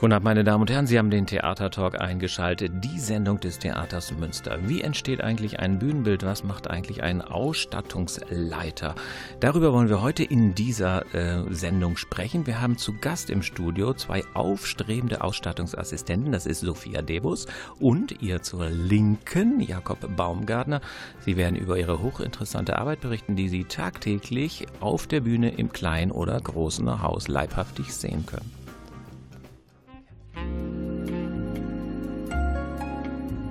[0.00, 0.86] Guten Abend, meine Damen und Herren.
[0.86, 4.58] Sie haben den Theatertalk eingeschaltet, die Sendung des Theaters Münster.
[4.66, 6.24] Wie entsteht eigentlich ein Bühnenbild?
[6.24, 8.94] Was macht eigentlich ein Ausstattungsleiter?
[9.40, 12.46] Darüber wollen wir heute in dieser äh, Sendung sprechen.
[12.46, 16.32] Wir haben zu Gast im Studio zwei aufstrebende Ausstattungsassistenten.
[16.32, 17.44] Das ist Sophia Debus
[17.78, 20.80] und ihr zur Linken, Jakob Baumgartner.
[21.26, 26.10] Sie werden über ihre hochinteressante Arbeit berichten, die Sie tagtäglich auf der Bühne im kleinen
[26.10, 28.59] oder großen Haus leibhaftig sehen können.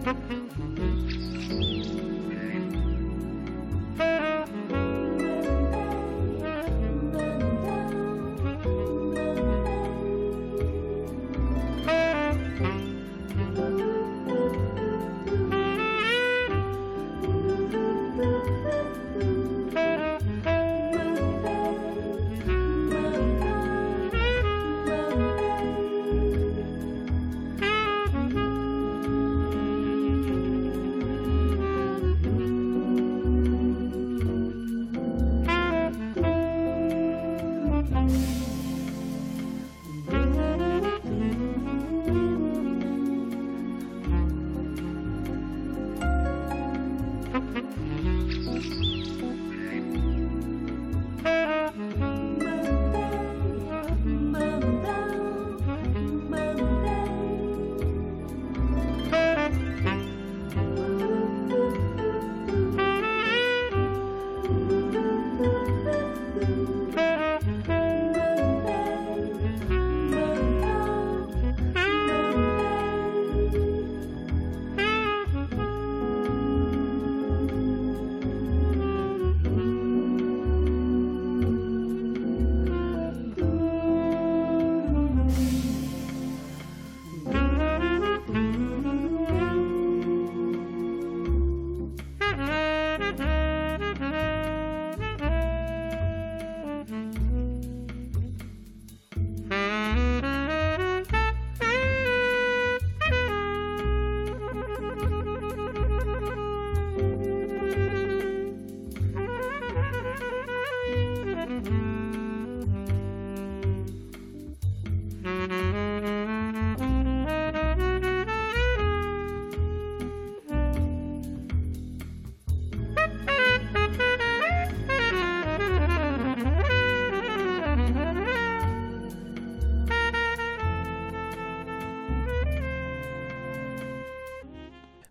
[0.10, 0.39] Mm-hmm.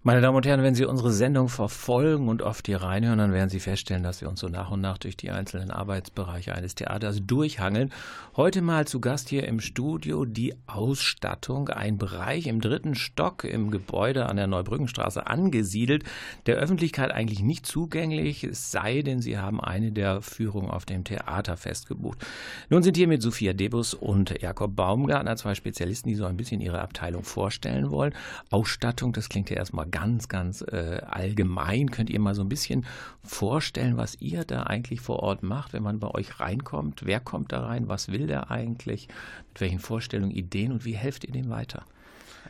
[0.08, 3.50] Meine Damen und Herren, wenn Sie unsere Sendung verfolgen und oft hier reinhören, dann werden
[3.50, 7.19] Sie feststellen, dass wir uns so nach und nach durch die einzelnen Arbeitsbereiche eines Theaters
[7.26, 7.92] durchhangeln.
[8.34, 13.70] Heute mal zu Gast hier im Studio die Ausstattung, ein Bereich im dritten Stock im
[13.70, 16.04] Gebäude an der Neubrückenstraße angesiedelt,
[16.47, 21.04] der Öffentlichkeit eigentlich nicht zugänglich, es sei denn, Sie haben eine der Führungen auf dem
[21.04, 22.24] Theaterfest gebucht.
[22.70, 26.62] Nun sind hier mit Sophia Debus und Jakob Baumgartner zwei Spezialisten, die so ein bisschen
[26.62, 28.14] ihre Abteilung vorstellen wollen.
[28.48, 29.97] Ausstattung, das klingt ja erstmal ganz,
[30.28, 31.91] ganz äh, allgemein.
[31.91, 32.86] Könnt ihr mal so ein bisschen
[33.25, 37.04] vorstellen, was ihr da eigentlich vor Ort macht, wenn man bei euch reinkommt?
[37.04, 37.88] Wer kommt da rein?
[37.88, 39.09] Was will der eigentlich?
[39.48, 41.84] Mit welchen Vorstellungen, Ideen und wie helft ihr dem weiter?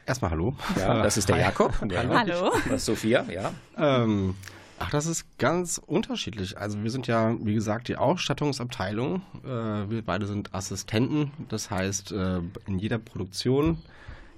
[0.06, 0.54] Erstmal hallo.
[0.76, 1.72] Ja, das ist der Jakob.
[1.90, 2.02] Ja.
[2.08, 2.52] Hallo.
[2.64, 3.52] Das ist Sophia, ja.
[3.76, 4.34] Ähm,
[4.78, 6.56] ach, das ist ganz unterschiedlich.
[6.56, 9.22] Also wir sind ja, wie gesagt, die Ausstattungsabteilung.
[9.44, 9.48] Äh,
[9.90, 11.32] wir beide sind Assistenten.
[11.48, 13.78] Das heißt, äh, in jeder Produktion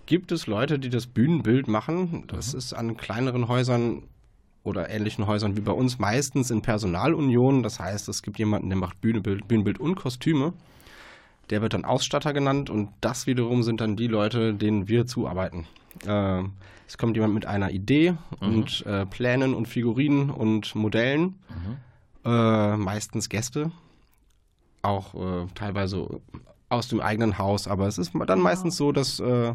[0.07, 2.25] gibt es Leute, die das Bühnenbild machen.
[2.27, 2.59] Das mhm.
[2.59, 4.03] ist an kleineren Häusern
[4.63, 7.63] oder ähnlichen Häusern wie bei uns meistens in Personalunion.
[7.63, 10.53] Das heißt, es gibt jemanden, der macht Bühnenbild, Bühnenbild und Kostüme.
[11.49, 15.67] Der wird dann Ausstatter genannt und das wiederum sind dann die Leute, denen wir zuarbeiten.
[16.07, 16.43] Äh,
[16.87, 18.49] es kommt jemand mit einer Idee mhm.
[18.49, 21.39] und äh, Plänen und Figurinen und Modellen.
[21.49, 21.77] Mhm.
[22.25, 23.73] Äh, meistens Gäste.
[24.83, 26.21] Auch äh, teilweise
[26.69, 29.55] aus dem eigenen Haus, aber es ist dann meistens so, dass äh,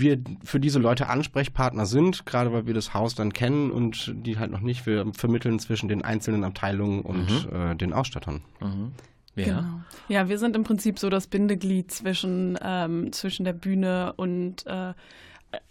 [0.00, 4.38] wir für diese Leute Ansprechpartner sind, gerade weil wir das Haus dann kennen und die
[4.38, 4.86] halt noch nicht.
[4.86, 7.56] Wir vermitteln zwischen den einzelnen Abteilungen und mhm.
[7.56, 8.42] äh, den Ausstattern.
[8.60, 8.92] Mhm.
[9.36, 9.44] Ja.
[9.44, 9.80] Genau.
[10.08, 14.92] ja, wir sind im Prinzip so das Bindeglied zwischen, ähm, zwischen der Bühne und äh,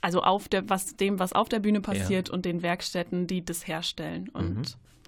[0.01, 2.33] also auf der, was dem, was auf der Bühne passiert ja.
[2.33, 4.29] und den Werkstätten, die das herstellen.
[4.29, 4.63] Und mhm.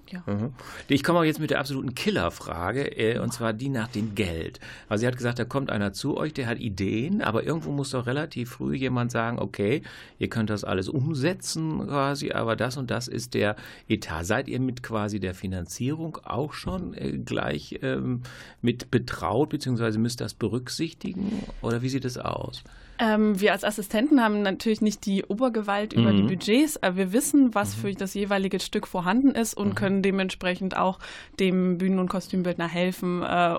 [0.10, 0.24] Ja.
[0.26, 0.54] Mhm.
[0.88, 4.60] Ich komme auch jetzt mit der absoluten Killerfrage, äh, und zwar die nach dem Geld.
[4.90, 7.92] Also sie hat gesagt, da kommt einer zu euch, der hat Ideen, aber irgendwo muss
[7.92, 9.82] doch relativ früh jemand sagen, okay,
[10.20, 13.56] ihr könnt das alles umsetzen quasi, aber das und das ist der
[13.88, 14.26] Etat.
[14.26, 18.22] Seid ihr mit quasi der Finanzierung auch schon äh, gleich ähm,
[18.62, 21.44] mit betraut, beziehungsweise müsst das berücksichtigen?
[21.62, 22.64] Oder wie sieht es aus?
[23.02, 26.18] Ähm, wir als Assistenten haben natürlich nicht die Obergewalt über mhm.
[26.18, 27.82] die Budgets, aber wir wissen, was mhm.
[27.82, 29.76] für das jeweilige Stück vorhanden ist und mhm.
[29.76, 31.00] können dementsprechend auch
[31.40, 33.58] dem Bühnen- und Kostümbildner helfen, äh,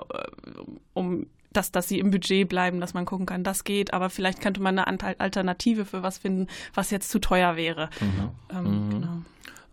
[0.93, 4.41] um dass, dass sie im Budget bleiben, dass man gucken kann, das geht, aber vielleicht
[4.41, 7.89] könnte man eine Alternative für was finden, was jetzt zu teuer wäre.
[8.01, 8.57] Mhm.
[8.57, 8.89] Ähm, mhm.
[8.89, 9.21] genau.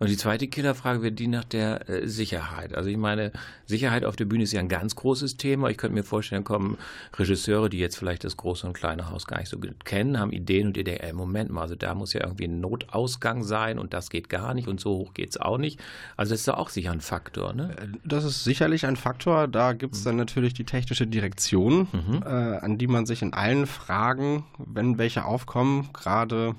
[0.01, 2.73] Und die zweite Killerfrage wird die nach der äh, Sicherheit.
[2.73, 3.31] Also ich meine,
[3.67, 5.69] Sicherheit auf der Bühne ist ja ein ganz großes Thema.
[5.69, 6.79] Ich könnte mir vorstellen, kommen
[7.19, 10.31] Regisseure, die jetzt vielleicht das große und kleine Haus gar nicht so gut kennen, haben
[10.31, 13.77] Ideen und ihr denkt, ey, Moment mal, also da muss ja irgendwie ein Notausgang sein
[13.77, 15.79] und das geht gar nicht und so hoch geht es auch nicht.
[16.17, 17.75] Also das ist ja auch sicher ein Faktor, ne?
[17.77, 19.47] Äh, das ist sicherlich ein Faktor.
[19.47, 20.05] Da gibt es mhm.
[20.05, 22.23] dann natürlich die technische Direktion, mhm.
[22.25, 26.55] äh, an die man sich in allen Fragen, wenn welche aufkommen, gerade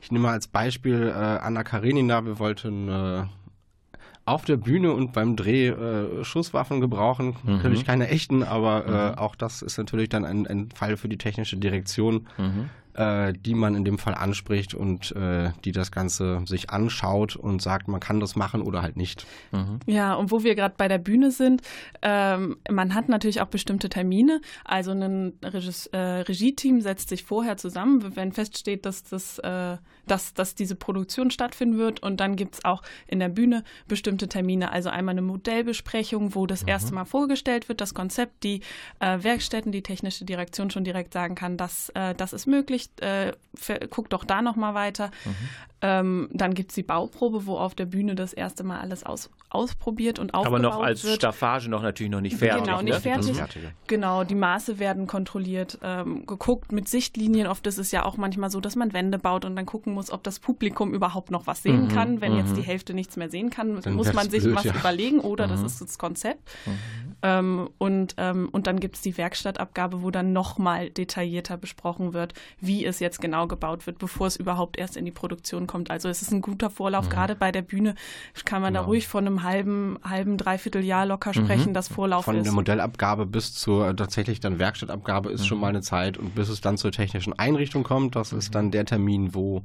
[0.00, 2.24] ich nehme mal als Beispiel äh, Anna Karenina.
[2.24, 3.24] Wir wollten äh,
[4.24, 7.36] auf der Bühne und beim Dreh äh, Schusswaffen gebrauchen.
[7.42, 7.56] Mhm.
[7.56, 9.18] Natürlich keine echten, aber äh, mhm.
[9.18, 12.28] auch das ist natürlich dann ein, ein, Fall für die technische Direktion.
[12.38, 17.36] Mhm äh, die man in dem Fall anspricht und äh, die das Ganze sich anschaut
[17.36, 19.26] und sagt, man kann das machen oder halt nicht.
[19.52, 19.80] Mhm.
[19.86, 21.62] Ja, und wo wir gerade bei der Bühne sind,
[22.02, 24.40] ähm, man hat natürlich auch bestimmte Termine.
[24.64, 29.76] Also ein Regis, äh, Regie-Team setzt sich vorher zusammen, wenn feststeht, dass, das, äh,
[30.06, 32.02] dass, dass diese Produktion stattfinden wird.
[32.02, 34.72] Und dann gibt es auch in der Bühne bestimmte Termine.
[34.72, 36.68] Also einmal eine Modellbesprechung, wo das mhm.
[36.68, 38.60] erste Mal vorgestellt wird, das Konzept, die
[39.00, 43.32] äh, Werkstätten, die technische Direktion schon direkt sagen kann, dass äh, das ist möglich, äh,
[43.90, 45.10] guck doch da nochmal weiter.
[45.24, 45.48] Mhm.
[45.82, 49.30] Ähm, dann gibt es die Bauprobe, wo auf der Bühne das erste Mal alles aus,
[49.48, 50.66] ausprobiert und aufgebaut wird.
[50.66, 51.16] Aber noch als wird.
[51.16, 52.64] Staffage noch natürlich noch nicht fertig.
[52.64, 53.00] Genau, nicht ne?
[53.00, 53.42] fertig.
[53.86, 57.46] Genau, die Maße werden kontrolliert, ähm, geguckt mit Sichtlinien.
[57.46, 60.10] Oft ist es ja auch manchmal so, dass man Wände baut und dann gucken muss,
[60.10, 61.88] ob das Publikum überhaupt noch was sehen mhm.
[61.88, 62.20] kann.
[62.20, 62.38] Wenn mhm.
[62.38, 64.74] jetzt die Hälfte nichts mehr sehen kann, dann muss man sich blöd, was ja.
[64.74, 65.66] überlegen oder das mhm.
[65.66, 66.50] ist das Konzept.
[66.66, 66.78] Mhm.
[67.22, 72.34] Ähm, und, ähm, und dann gibt es die Werkstattabgabe, wo dann nochmal detaillierter besprochen wird,
[72.60, 75.69] wie es jetzt genau gebaut wird, bevor es überhaupt erst in die Produktion kommt.
[75.90, 77.06] Also es ist ein guter Vorlauf.
[77.06, 77.10] Mhm.
[77.10, 77.94] Gerade bei der Bühne
[78.44, 78.84] kann man genau.
[78.84, 81.74] da ruhig von einem halben, halben, dreiviertel Jahr locker sprechen, mhm.
[81.74, 82.40] das Vorlauf von ist.
[82.40, 85.46] Von der Modellabgabe bis zur äh, tatsächlich dann Werkstattabgabe ist mhm.
[85.46, 88.70] schon mal eine Zeit und bis es dann zur technischen Einrichtung kommt, das ist dann
[88.70, 89.62] der Termin, wo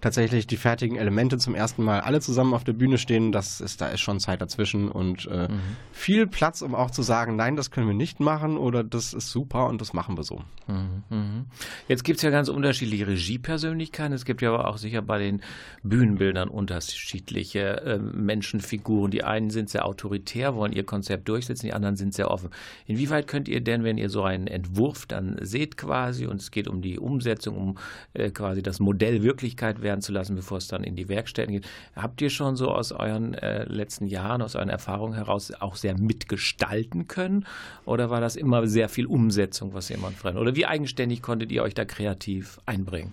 [0.00, 3.32] tatsächlich die fertigen Elemente zum ersten Mal alle zusammen auf der Bühne stehen.
[3.32, 5.60] Das ist, da ist schon Zeit dazwischen und äh, mhm.
[5.92, 9.30] viel Platz, um auch zu sagen, nein, das können wir nicht machen oder das ist
[9.30, 10.42] super und das machen wir so.
[10.66, 11.02] Mhm.
[11.08, 11.44] mhm.
[11.88, 14.12] Jetzt gibt es ja ganz unterschiedliche Regiepersönlichkeiten.
[14.12, 15.42] Es gibt ja aber auch sicher bei den
[15.82, 19.10] Bühnenbildern unterschiedliche äh, Menschenfiguren.
[19.10, 22.50] Die einen sind sehr autoritär, wollen ihr Konzept durchsetzen, die anderen sind sehr offen.
[22.86, 26.68] Inwieweit könnt ihr denn, wenn ihr so einen Entwurf dann seht quasi und es geht
[26.68, 27.78] um die Umsetzung, um
[28.14, 31.52] äh, quasi das Modell Wirklichkeit werden, werden zu lassen, bevor es dann in die Werkstätten
[31.52, 31.68] geht.
[31.96, 35.98] Habt ihr schon so aus euren äh, letzten Jahren, aus euren Erfahrungen heraus auch sehr
[35.98, 37.44] mitgestalten können?
[37.84, 40.38] Oder war das immer sehr viel Umsetzung, was jemand fremd?
[40.38, 43.12] Oder wie eigenständig konntet ihr euch da kreativ einbringen?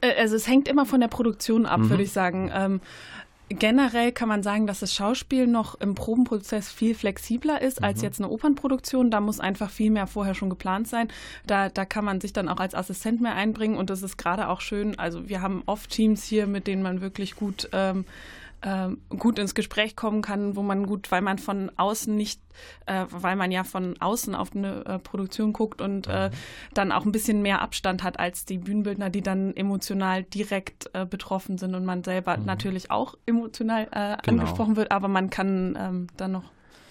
[0.00, 1.90] Äh, also es hängt immer von der Produktion ab, mhm.
[1.90, 2.80] würde ich sagen.
[3.48, 8.04] Generell kann man sagen, dass das Schauspiel noch im Probenprozess viel flexibler ist als mhm.
[8.04, 9.10] jetzt eine Opernproduktion.
[9.12, 11.08] Da muss einfach viel mehr vorher schon geplant sein.
[11.46, 14.48] Da, da kann man sich dann auch als Assistent mehr einbringen und das ist gerade
[14.48, 14.98] auch schön.
[14.98, 18.04] Also wir haben oft Teams hier, mit denen man wirklich gut ähm,
[18.62, 22.40] äh, gut ins Gespräch kommen kann, wo man gut, weil man von außen nicht,
[22.86, 26.32] äh, weil man ja von außen auf eine äh, Produktion guckt und äh, mhm.
[26.74, 31.04] dann auch ein bisschen mehr Abstand hat als die Bühnenbildner, die dann emotional direkt äh,
[31.06, 32.44] betroffen sind und man selber mhm.
[32.44, 34.42] natürlich auch emotional äh, genau.
[34.42, 36.44] angesprochen wird, aber man kann ähm, dann noch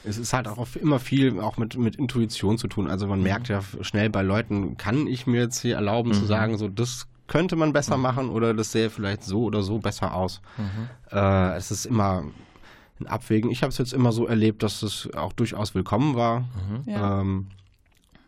[0.08, 2.88] es ist halt auch immer viel auch mit, mit Intuition zu tun.
[2.88, 3.24] Also man mhm.
[3.24, 6.14] merkt ja schnell bei Leuten, kann ich mir jetzt hier erlauben mhm.
[6.14, 8.04] zu sagen, so das könnte man besser mhm.
[8.04, 10.42] machen oder das sähe vielleicht so oder so besser aus.
[10.58, 10.90] Mhm.
[11.12, 12.24] Äh, es ist immer
[13.00, 13.52] ein Abwägen.
[13.52, 16.42] Ich habe es jetzt immer so erlebt, dass es auch durchaus willkommen war.
[16.42, 16.84] Mhm.
[16.86, 17.22] Ja.
[17.22, 17.48] Ähm,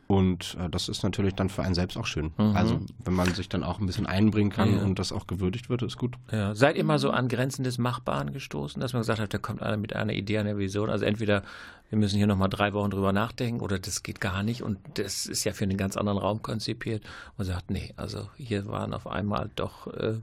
[0.07, 2.31] und äh, das ist natürlich dann für einen selbst auch schön.
[2.37, 2.55] Mhm.
[2.55, 4.83] Also wenn man sich dann auch ein bisschen einbringen kann ja.
[4.83, 6.15] und das auch gewürdigt wird, ist gut.
[6.31, 6.55] Ja.
[6.55, 9.61] Seid ihr mal so an Grenzen des Machbaren gestoßen, dass man gesagt hat, da kommt
[9.61, 10.89] einer mit einer Idee, einer Vision.
[10.89, 11.43] Also entweder
[11.89, 15.25] wir müssen hier nochmal drei Wochen drüber nachdenken oder das geht gar nicht und das
[15.25, 17.03] ist ja für einen ganz anderen Raum konzipiert.
[17.37, 20.15] Und sagt, nee, also hier waren auf einmal doch äh,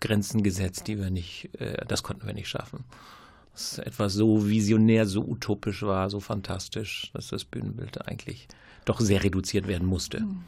[0.00, 2.84] Grenzen gesetzt, die wir nicht, äh, das konnten wir nicht schaffen.
[3.52, 8.48] Das ist etwas so visionär, so utopisch war, so fantastisch, dass das Bühnenbild eigentlich
[8.86, 10.20] doch sehr reduziert werden musste.
[10.20, 10.44] Mhm.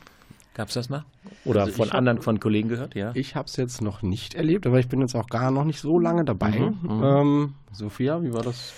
[0.58, 1.04] Gab es das mal?
[1.44, 3.12] Oder also von anderen, hab, von Kollegen gehört, ja?
[3.14, 5.78] Ich habe es jetzt noch nicht erlebt, aber ich bin jetzt auch gar noch nicht
[5.78, 6.50] so lange dabei.
[6.58, 7.04] Mhm, mhm.
[7.04, 8.72] ähm, Sophia, wie war das?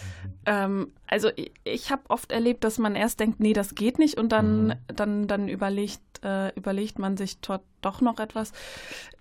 [0.44, 4.18] Ähm, also ich, ich habe oft erlebt, dass man erst denkt, nee, das geht nicht
[4.18, 4.74] und dann, mhm.
[4.88, 8.52] dann, dann überlegt, äh, überlegt man sich dort doch noch etwas.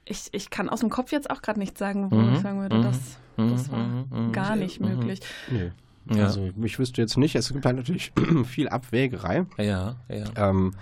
[0.04, 2.34] Ich, ich kann aus dem Kopf jetzt auch gerade nicht sagen, wo mhm.
[2.34, 2.84] ich sagen würde, mhm.
[2.84, 3.00] das,
[3.38, 4.34] das war mhm.
[4.34, 5.22] gar nicht möglich.
[5.50, 5.72] Nee.
[6.10, 6.26] Ja.
[6.26, 8.12] Also ich wüsste jetzt nicht, es gibt halt natürlich
[8.46, 9.46] viel Abwägerei.
[9.58, 10.26] Ja, ja.
[10.36, 10.74] Ähm,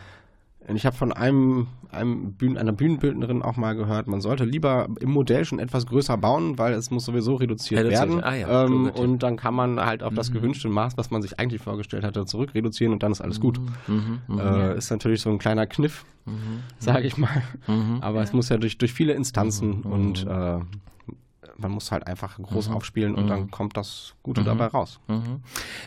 [0.76, 5.12] ich habe von einem, einem Bühnen, einer Bühnenbildnerin auch mal gehört, man sollte lieber im
[5.12, 8.10] Modell schon etwas größer bauen, weil es muss sowieso reduziert Reduziert.
[8.10, 8.24] werden.
[8.24, 8.66] Ah, ja.
[8.66, 10.36] ähm, und dann kann man halt auf das mhm.
[10.36, 13.62] gewünschte Maß, was man sich eigentlich vorgestellt hatte, zurück reduzieren und dann ist alles gut.
[13.88, 14.20] Mhm.
[14.28, 14.40] Mhm.
[14.40, 16.64] Äh, ist natürlich so ein kleiner Kniff, mhm.
[16.80, 17.44] sage ich mal.
[17.68, 18.00] Mhm.
[18.02, 18.24] Aber ja.
[18.24, 19.92] es muss ja durch, durch viele Instanzen mhm.
[19.92, 20.60] und äh,
[21.58, 22.76] man muss halt einfach groß mhm.
[22.76, 23.30] aufspielen und mhm.
[23.30, 24.46] dann kommt das Gute mhm.
[24.46, 25.00] dabei raus.
[25.08, 25.42] Mhm.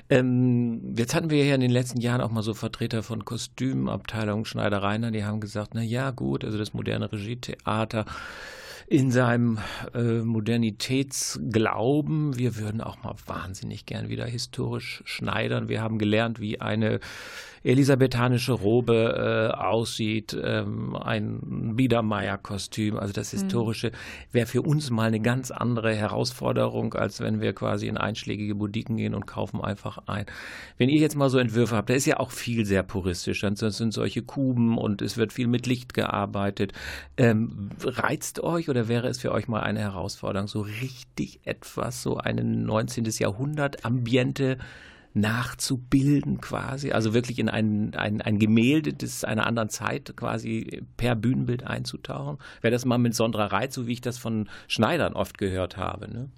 [0.09, 4.45] Ähm, jetzt hatten wir ja in den letzten Jahren auch mal so Vertreter von Kostümabteilungen,
[4.45, 8.05] Schneidereien, die haben gesagt, na ja, gut, also das moderne Regietheater
[8.91, 9.59] in seinem
[9.95, 12.37] äh, Modernitätsglauben.
[12.37, 15.69] Wir würden auch mal wahnsinnig gern wieder historisch schneidern.
[15.69, 16.99] Wir haben gelernt, wie eine
[17.63, 23.39] elisabethanische Robe äh, aussieht, ähm, ein Biedermeier-Kostüm, also das mhm.
[23.39, 23.93] Historische,
[24.33, 28.97] wäre für uns mal eine ganz andere Herausforderung, als wenn wir quasi in einschlägige Boutiquen
[28.97, 30.25] gehen und kaufen einfach ein.
[30.79, 33.57] Wenn ihr jetzt mal so Entwürfe habt, da ist ja auch viel sehr puristisch, dann
[33.57, 36.73] sind solche Kuben und es wird viel mit Licht gearbeitet.
[37.19, 42.17] Ähm, reizt euch oder wäre es für euch mal eine Herausforderung, so richtig etwas, so
[42.17, 43.05] ein 19.
[43.19, 44.57] Jahrhundert Ambiente
[45.13, 51.17] nachzubilden quasi, also wirklich in ein, ein, ein Gemälde des einer anderen Zeit quasi per
[51.17, 52.39] Bühnenbild einzutauchen.
[52.61, 56.11] Wäre das mal mit Sondra Reiz, so wie ich das von Schneidern oft gehört habe.
[56.11, 56.29] Ne?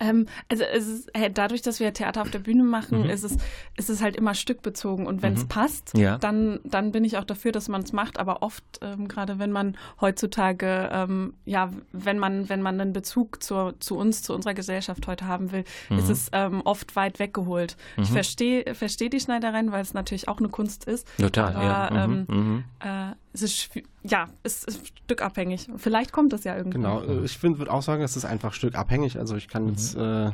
[0.00, 3.10] Ähm, also es ist, hey, dadurch, dass wir Theater auf der Bühne machen, mhm.
[3.10, 3.36] ist, es,
[3.76, 5.06] ist es halt immer stückbezogen.
[5.06, 5.48] Und wenn es mhm.
[5.48, 6.18] passt, ja.
[6.18, 8.18] dann, dann bin ich auch dafür, dass man es macht.
[8.18, 13.42] Aber oft, ähm, gerade wenn man heutzutage, ähm, ja, wenn man, wenn man einen Bezug
[13.42, 15.98] zur, zu uns, zu unserer Gesellschaft heute haben will, mhm.
[15.98, 17.76] ist es ähm, oft weit weggeholt.
[17.96, 18.14] Ich mhm.
[18.14, 21.06] verstehe versteh die Schneidereien, weil es natürlich auch eine Kunst ist.
[21.18, 22.04] Total, aber, ja.
[22.04, 22.64] Ähm, mhm.
[22.80, 23.70] Äh, es ist,
[24.02, 25.68] ja, es ist stückabhängig.
[25.76, 26.82] Vielleicht kommt das ja irgendwann.
[26.82, 29.18] Genau, äh, ich würde auch sagen, es ist einfach stückabhängig.
[29.18, 30.32] Also ich kann jetzt äh, äh,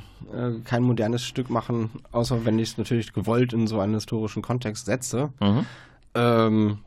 [0.65, 4.87] kein modernes Stück machen, außer wenn ich es natürlich gewollt in so einen historischen Kontext
[4.87, 5.33] setze.
[5.41, 5.67] Mhm.
[6.15, 6.79] Ähm,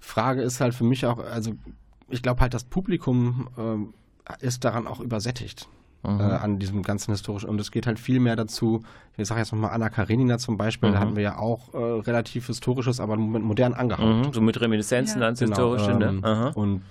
[0.00, 1.52] Frage ist halt für mich auch, also
[2.08, 5.68] ich glaube halt, das Publikum äh, ist daran auch übersättigt.
[6.04, 6.20] Mhm.
[6.20, 7.48] Äh, an diesem ganzen historischen.
[7.48, 8.82] Und es geht halt viel mehr dazu,
[9.16, 10.94] ich sage jetzt nochmal Anna Karenina zum Beispiel, mhm.
[10.94, 14.26] da hatten wir ja auch äh, relativ historisches, aber modern angehaucht.
[14.26, 14.32] Mhm.
[14.32, 15.26] So mit Reminiszenzen ja.
[15.26, 15.94] ans genau, Historische.
[15.94, 16.20] Ne?
[16.24, 16.82] Ähm, und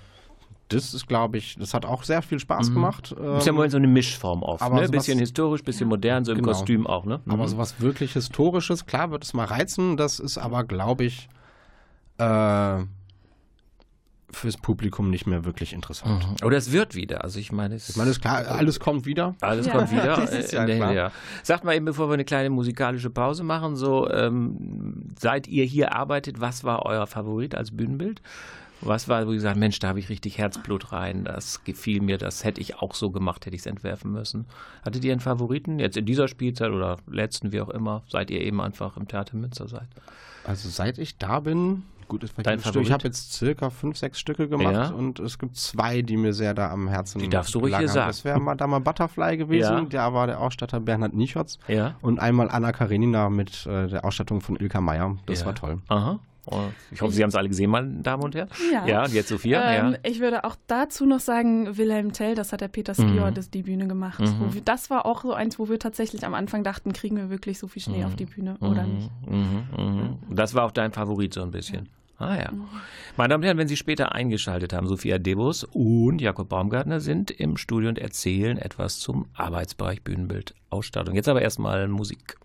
[0.68, 2.74] das ist, glaube ich, das hat auch sehr viel Spaß mhm.
[2.74, 3.14] gemacht.
[3.18, 4.62] Ähm, ist ja mal so eine Mischform oft.
[4.62, 4.88] Aber ne?
[4.88, 6.48] bisschen historisch, bisschen modern, so im genau.
[6.48, 7.04] Kostüm auch.
[7.04, 7.20] Ne?
[7.24, 7.32] Mhm.
[7.32, 9.98] Aber sowas wirklich Historisches, klar wird es mal reizen.
[9.98, 11.28] Das ist aber, glaube ich,
[12.18, 12.78] äh,
[14.32, 16.26] fürs Publikum nicht mehr wirklich interessant.
[16.28, 16.46] Mhm.
[16.46, 17.24] Oder es wird wieder.
[17.24, 19.34] Also ich meine, es ich meine, ist klar, alles kommt wieder.
[19.40, 19.72] Alles ja.
[19.72, 20.16] kommt wieder.
[20.16, 20.92] das ist ja äh, klar.
[20.92, 21.12] Ja.
[21.42, 25.94] Sagt mal eben, bevor wir eine kleine musikalische Pause machen, so ähm, seit ihr hier
[25.94, 28.20] arbeitet, was war euer Favorit als Bühnenbild?
[28.84, 32.18] Was war, wo ihr gesagt, Mensch, da habe ich richtig Herzblut rein, das gefiel mir,
[32.18, 34.46] das hätte ich auch so gemacht, hätte ich es entwerfen müssen.
[34.84, 38.40] Hattet ihr einen Favoriten jetzt in dieser Spielzeit oder letzten, wie auch immer, seit ihr
[38.40, 39.86] eben einfach im Theater Münster seid?
[40.44, 44.48] Also seit ich da bin, gut, ist Dein ich habe jetzt circa fünf, sechs Stücke
[44.48, 44.88] gemacht ja.
[44.90, 47.30] und es gibt zwei, die mir sehr da am Herzen liegen.
[47.30, 48.08] Die darfst du ruhig hier sagen.
[48.08, 49.84] Das wäre mal da mal Butterfly gewesen, ja.
[49.84, 51.96] der war der Ausstatter Bernhard Nichotz ja.
[52.02, 55.16] und einmal Anna Karenina mit äh, der Ausstattung von Ilka Meyer.
[55.26, 55.78] Das war toll.
[55.88, 56.20] Aha.
[56.46, 56.58] Oh,
[56.90, 58.48] ich hoffe, Sie haben es alle gesehen, meine Damen und Herren.
[58.72, 58.84] Ja.
[58.84, 59.62] Ja, und jetzt Sophia.
[59.70, 59.98] Ähm, ja.
[60.02, 63.50] Ich würde auch dazu noch sagen, Wilhelm Tell, das hat der Peter Skior mhm.
[63.54, 64.20] die Bühne gemacht.
[64.20, 64.52] Mhm.
[64.52, 67.60] Wir, das war auch so eins, wo wir tatsächlich am Anfang dachten, kriegen wir wirklich
[67.60, 68.06] so viel Schnee mhm.
[68.06, 68.94] auf die Bühne oder mhm.
[68.94, 69.10] nicht.
[69.28, 69.62] Mhm.
[69.76, 70.18] Mhm.
[70.30, 71.88] Das war auch dein Favorit so ein bisschen.
[72.22, 72.52] Ah ja.
[73.16, 77.32] Meine Damen und Herren, wenn Sie später eingeschaltet haben, Sophia Debus und Jakob Baumgartner sind
[77.32, 81.16] im Studio und erzählen etwas zum Arbeitsbereich Bühnenbild, Ausstattung.
[81.16, 82.36] Jetzt aber erstmal Musik.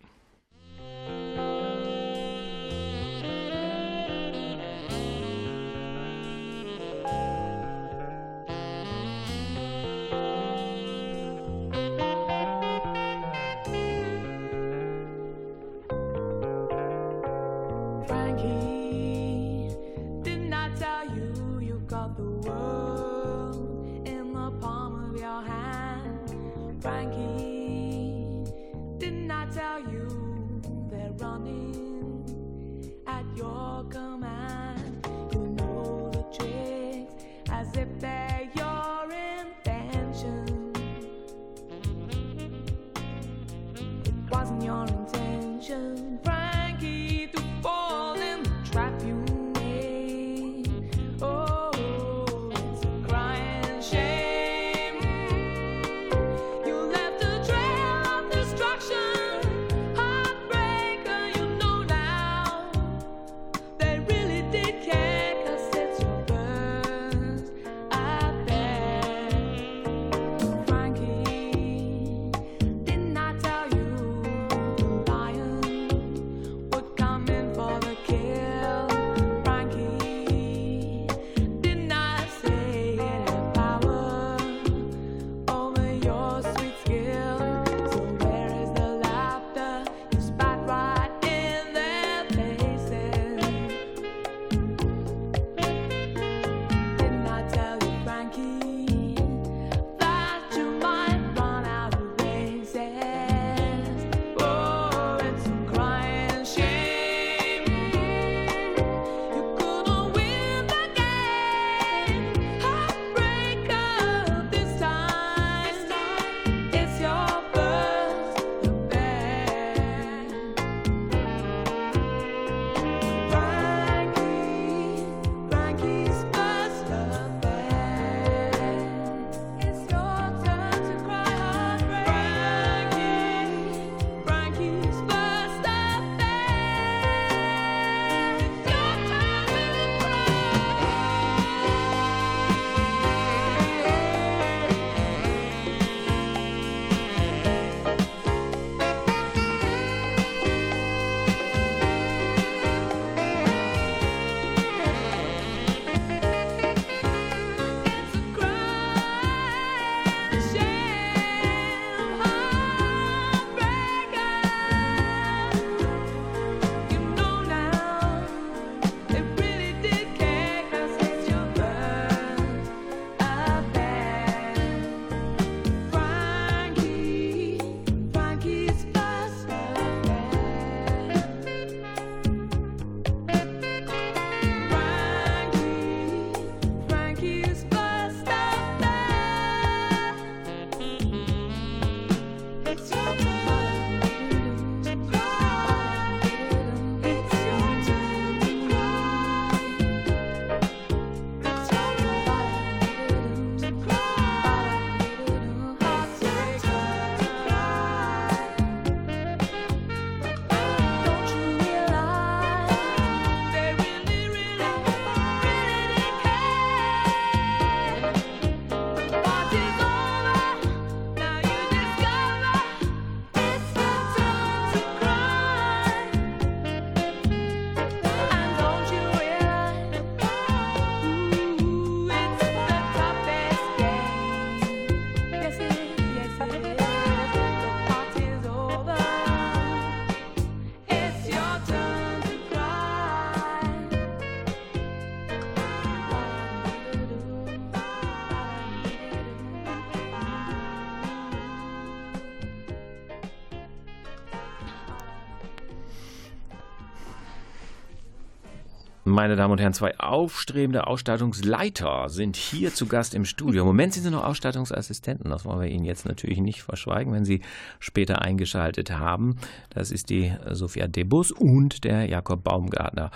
[259.18, 263.62] Meine Damen und Herren, zwei aufstrebende Ausstattungsleiter sind hier zu Gast im Studio.
[263.62, 265.32] Im Moment sind sie noch Ausstattungsassistenten.
[265.32, 267.42] Das wollen wir Ihnen jetzt natürlich nicht verschweigen, wenn Sie
[267.80, 269.38] später eingeschaltet haben.
[269.72, 273.10] Das ist die Sophia Debus und der Jakob Baumgartner.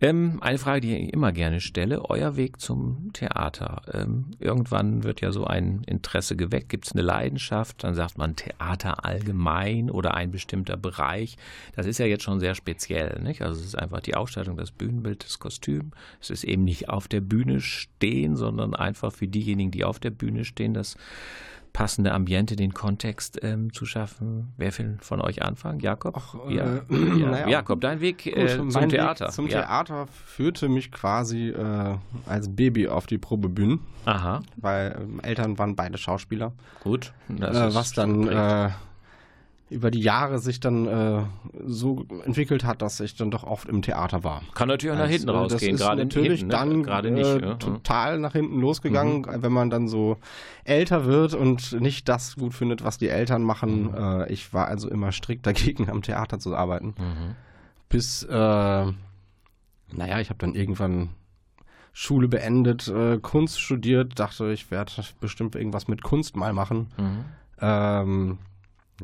[0.00, 2.10] Ähm, eine Frage, die ich immer gerne stelle.
[2.10, 3.82] Euer Weg zum Theater.
[3.92, 6.68] Ähm, irgendwann wird ja so ein Interesse geweckt.
[6.68, 7.84] Gibt es eine Leidenschaft?
[7.84, 11.36] Dann sagt man Theater allgemein oder ein bestimmter Bereich.
[11.76, 13.20] Das ist ja jetzt schon sehr speziell.
[13.22, 13.40] Nicht?
[13.40, 15.90] Also es ist einfach die Ausstattung, das Bühnenbild, das Kostüm.
[16.22, 20.10] Es ist eben nicht auf der Bühne stehen, sondern einfach für diejenigen, die auf der
[20.10, 20.96] Bühne stehen, das
[21.74, 24.54] passende Ambiente, den Kontext ähm, zu schaffen.
[24.56, 25.80] Wer will von euch anfangen?
[25.80, 26.16] Jakob?
[26.16, 26.80] Ach, ja.
[26.88, 27.48] Äh, ja.
[27.56, 29.26] Jakob, dein Weg äh, zum Theater.
[29.26, 29.48] Weg zum.
[29.48, 33.80] Theater führte mich quasi äh, als Baby auf die Probebühnen.
[34.06, 34.40] Aha.
[34.56, 36.52] Weil ähm, Eltern waren beide Schauspieler.
[36.82, 37.12] Gut.
[37.28, 37.42] Äh,
[37.74, 38.72] was dann
[39.70, 41.22] über die Jahre sich dann äh,
[41.64, 44.42] so entwickelt hat, dass ich dann doch oft im Theater war.
[44.54, 46.52] Kann natürlich auch nach hinten also, rausgehen, gerade natürlich hinten, ne?
[46.52, 47.54] dann gerade nicht, äh, ja.
[47.54, 49.42] total nach hinten losgegangen, mhm.
[49.42, 50.18] wenn man dann so
[50.64, 53.88] älter wird und nicht das gut findet, was die Eltern machen.
[53.88, 53.94] Mhm.
[53.94, 56.94] Äh, ich war also immer strikt dagegen, am Theater zu arbeiten.
[56.98, 57.34] Mhm.
[57.88, 58.94] Bis, äh, naja,
[60.20, 61.10] ich habe dann irgendwann
[61.94, 66.88] Schule beendet, äh, Kunst studiert, dachte, ich werde bestimmt irgendwas mit Kunst mal machen.
[66.98, 67.24] Mhm.
[67.60, 68.38] Ähm,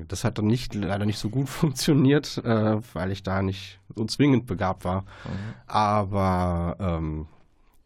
[0.09, 4.05] das hat dann nicht, leider nicht so gut funktioniert, äh, weil ich da nicht so
[4.05, 5.03] zwingend begabt war.
[5.03, 5.55] Mhm.
[5.66, 7.26] Aber ähm,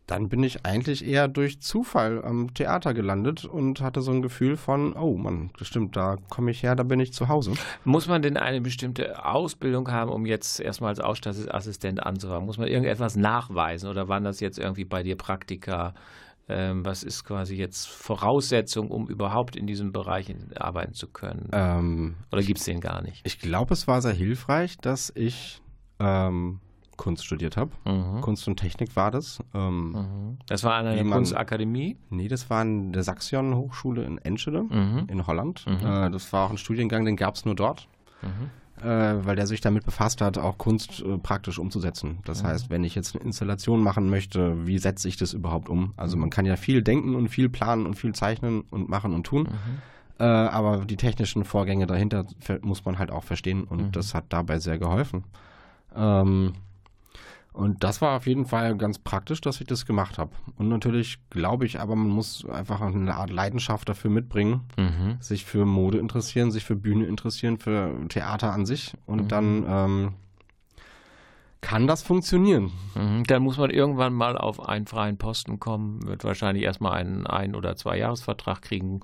[0.07, 4.59] dann bin ich eigentlich eher durch Zufall am Theater gelandet und hatte so ein Gefühl
[4.59, 7.53] von, oh Mann, das stimmt, da komme ich her, da bin ich zu Hause.
[7.85, 12.45] Muss man denn eine bestimmte Ausbildung haben, um jetzt erstmal als Ausstattungsassistent anzufangen?
[12.45, 15.95] Muss man irgendetwas nachweisen oder waren das jetzt irgendwie bei dir Praktika?
[16.47, 21.49] Ähm, was ist quasi jetzt Voraussetzung, um überhaupt in diesem Bereich arbeiten zu können?
[21.53, 23.23] Ähm, Oder gibt es den gar nicht?
[23.25, 25.63] Ich glaube, es war sehr hilfreich, dass ich
[26.01, 26.61] ähm,
[26.97, 27.71] Kunst studiert habe.
[27.85, 28.21] Mhm.
[28.21, 29.43] Kunst und Technik war das.
[29.55, 30.39] Ähm, mhm.
[30.47, 31.97] Das war an einer Kunstakademie?
[32.11, 35.07] Nee, das war an der Saxion Hochschule in Enschede mhm.
[35.09, 35.65] in Holland.
[35.67, 35.87] Mhm.
[35.87, 37.89] Äh, das war auch ein Studiengang, den gab es nur dort.
[38.83, 42.19] Äh, weil der sich damit befasst hat, auch Kunst äh, praktisch umzusetzen.
[42.25, 42.49] Das mhm.
[42.49, 45.95] heißt, wenn ich jetzt eine Installation machen möchte, wie setze ich das überhaupt um?
[45.97, 49.25] Also man kann ja viel denken und viel planen und viel zeichnen und machen und
[49.25, 49.45] tun.
[49.45, 49.83] Mhm.
[50.19, 52.27] Äh, aber die technischen Vorgänge dahinter
[52.63, 53.93] muss man halt auch verstehen und mhm.
[53.93, 55.25] das hat dabei sehr geholfen.
[55.95, 56.55] Ähm,
[57.55, 60.33] und das war auf jeden Fall ganz praktisch, dass ich das gemacht habe.
[60.57, 65.19] Und natürlich glaube ich aber, man muss einfach eine Art Leidenschaft dafür mitbringen, mhm.
[65.21, 68.95] sich für Mode interessieren, sich für Bühne interessieren, für Theater an sich.
[69.07, 69.29] Und mhm.
[69.29, 70.13] dann ähm,
[71.61, 72.73] kann das funktionieren.
[72.97, 73.23] Mhm.
[73.29, 77.55] Dann muss man irgendwann mal auf einen freien Posten kommen, wird wahrscheinlich erstmal einen Ein-
[77.55, 78.99] oder Zwei-Jahres-Vertrag kriegen.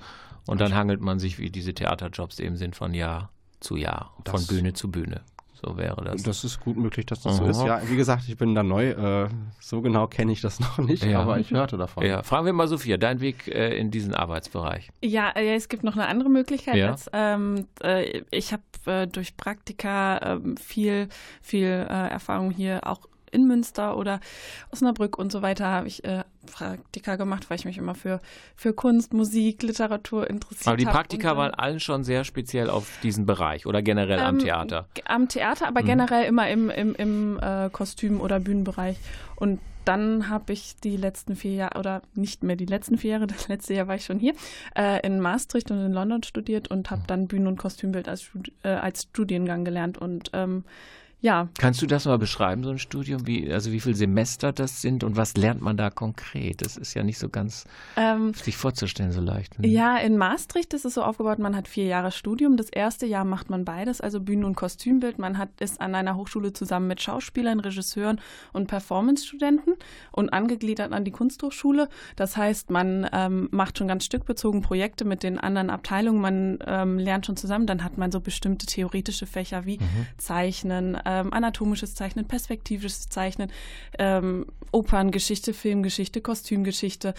[0.49, 4.47] Und dann hangelt man sich, wie diese Theaterjobs eben sind, von Jahr zu Jahr, das
[4.47, 5.21] von Bühne zu Bühne.
[5.61, 6.23] So wäre das.
[6.23, 7.45] Das ist gut möglich, dass das Aha.
[7.45, 7.67] so ist.
[7.67, 8.91] Ja, wie gesagt, ich bin da neu.
[8.91, 9.29] Äh,
[9.61, 11.21] so genau kenne ich das noch nicht, ja.
[11.21, 12.05] aber ich hörte davon.
[12.05, 14.91] Ja, fragen wir mal Sophia, dein Weg äh, in diesen Arbeitsbereich.
[15.03, 16.77] Ja, äh, es gibt noch eine andere Möglichkeit.
[16.77, 16.91] Ja.
[16.91, 21.09] Als, ähm, äh, ich habe äh, durch Praktika ähm, viel,
[21.43, 24.21] viel äh, Erfahrung hier auch in Münster oder
[24.73, 28.21] Osnabrück und so weiter habe ich äh, Praktika gemacht, weil ich mich immer für,
[28.57, 30.71] für Kunst, Musik, Literatur interessiert habe.
[30.71, 34.39] Aber die Praktika waren allen schon sehr speziell auf diesen Bereich oder generell ähm, am
[34.39, 34.89] Theater?
[35.05, 35.87] Am Theater, aber mhm.
[35.87, 38.97] generell immer im, im, im äh, Kostüm- oder Bühnenbereich.
[39.37, 43.27] Und dann habe ich die letzten vier Jahre, oder nicht mehr die letzten vier Jahre,
[43.29, 44.35] das letzte Jahr war ich schon hier,
[44.77, 48.31] äh, in Maastricht und in London studiert und habe dann Bühnen- und Kostümbild als,
[48.63, 49.99] äh, als Studiengang gelernt.
[49.99, 50.65] Und ähm,
[51.21, 51.49] ja.
[51.59, 53.27] Kannst du das mal beschreiben, so ein Studium?
[53.27, 56.63] Wie, also wie viele Semester das sind und was lernt man da konkret?
[56.63, 59.59] Das ist ja nicht so ganz ähm, sich vorzustellen so leicht.
[59.59, 59.69] Ne?
[59.69, 62.57] Ja, in Maastricht ist es so aufgebaut, man hat vier Jahre Studium.
[62.57, 65.19] Das erste Jahr macht man beides, also Bühnen- und Kostümbild.
[65.19, 68.21] Man hat, ist an einer Hochschule zusammen mit Schauspielern, Regisseuren
[68.53, 69.75] und Performance-Studenten
[70.13, 71.89] und angegliedert an die Kunsthochschule.
[72.17, 76.21] Das heißt, man ähm, macht schon ganz stückbezogen Projekte mit den anderen Abteilungen.
[76.21, 77.67] Man ähm, lernt schon zusammen.
[77.67, 80.07] Dann hat man so bestimmte theoretische Fächer wie mhm.
[80.17, 83.51] Zeichnen, ähm, anatomisches Zeichnen, perspektivisches Zeichnen,
[83.99, 87.15] ähm, Operngeschichte, Filmgeschichte, Kostümgeschichte.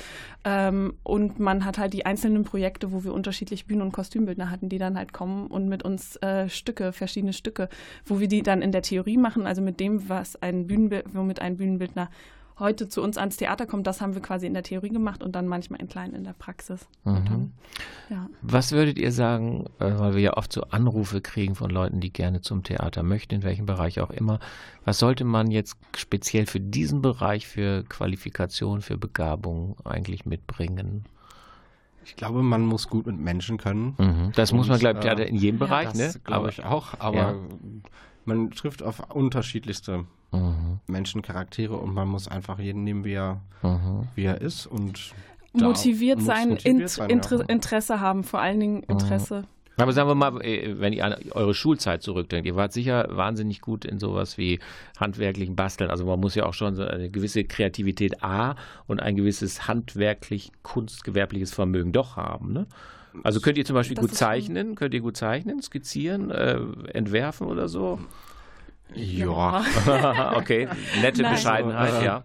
[0.46, 4.70] Ähm, und man hat halt die einzelnen Projekte, wo wir unterschiedliche Bühnen- und Kostümbildner hatten,
[4.70, 7.68] die dann halt kommen und mit uns äh, Stücke, verschiedene Stücke,
[8.06, 11.42] wo wir die dann in der Theorie machen, also mit dem, was ein Bühnenbild, womit
[11.42, 12.10] ein Bühnenbildner
[12.60, 15.34] heute zu uns ans Theater kommt, das haben wir quasi in der Theorie gemacht und
[15.34, 16.88] dann manchmal in klein in der Praxis.
[17.04, 17.26] Mhm.
[17.26, 17.52] Dann,
[18.10, 18.30] ja.
[18.42, 22.12] Was würdet ihr sagen, äh, weil wir ja oft so Anrufe kriegen von Leuten, die
[22.12, 24.40] gerne zum Theater möchten, in welchem Bereich auch immer,
[24.86, 31.06] was sollte man jetzt speziell für diesen Bereich, für Qualifikation, für Begabung eigentlich mitbringen?
[32.04, 33.96] Ich glaube, man muss gut mit Menschen können.
[33.98, 34.32] Mhm.
[34.36, 36.22] Das und, muss man, glaube ich, äh, in jedem Bereich, ja, das ne?
[36.24, 37.36] glaube ich auch, aber ja.
[38.26, 40.80] man trifft auf unterschiedlichste mhm.
[40.88, 44.08] Menschencharaktere und man muss einfach jeden nehmen, wie er, mhm.
[44.16, 45.14] wie er ist und
[45.54, 47.46] motiviert sein, motiviert sein Inter ja.
[47.46, 49.46] Interesse haben, vor allen Dingen Interesse.
[49.78, 53.62] Aber sagen wir mal, äh, wenn ihr an eure Schulzeit zurückdenkt, ihr wart sicher wahnsinnig
[53.62, 54.60] gut in sowas wie
[55.00, 55.90] handwerklichen Basteln.
[55.90, 58.56] Also man muss ja auch schon so eine gewisse Kreativität A
[58.88, 62.54] und ein gewisses handwerklich kunstgewerbliches Vermögen doch haben.
[62.54, 62.68] Ne?
[63.24, 66.60] Also könnt ihr zum Beispiel das gut zeichnen, könnt ihr gut zeichnen, skizzieren, äh,
[66.94, 68.00] entwerfen oder so?
[68.94, 69.64] Ja.
[70.36, 70.68] okay,
[71.02, 71.34] nette Nein.
[71.34, 72.24] Bescheidenheit, ja.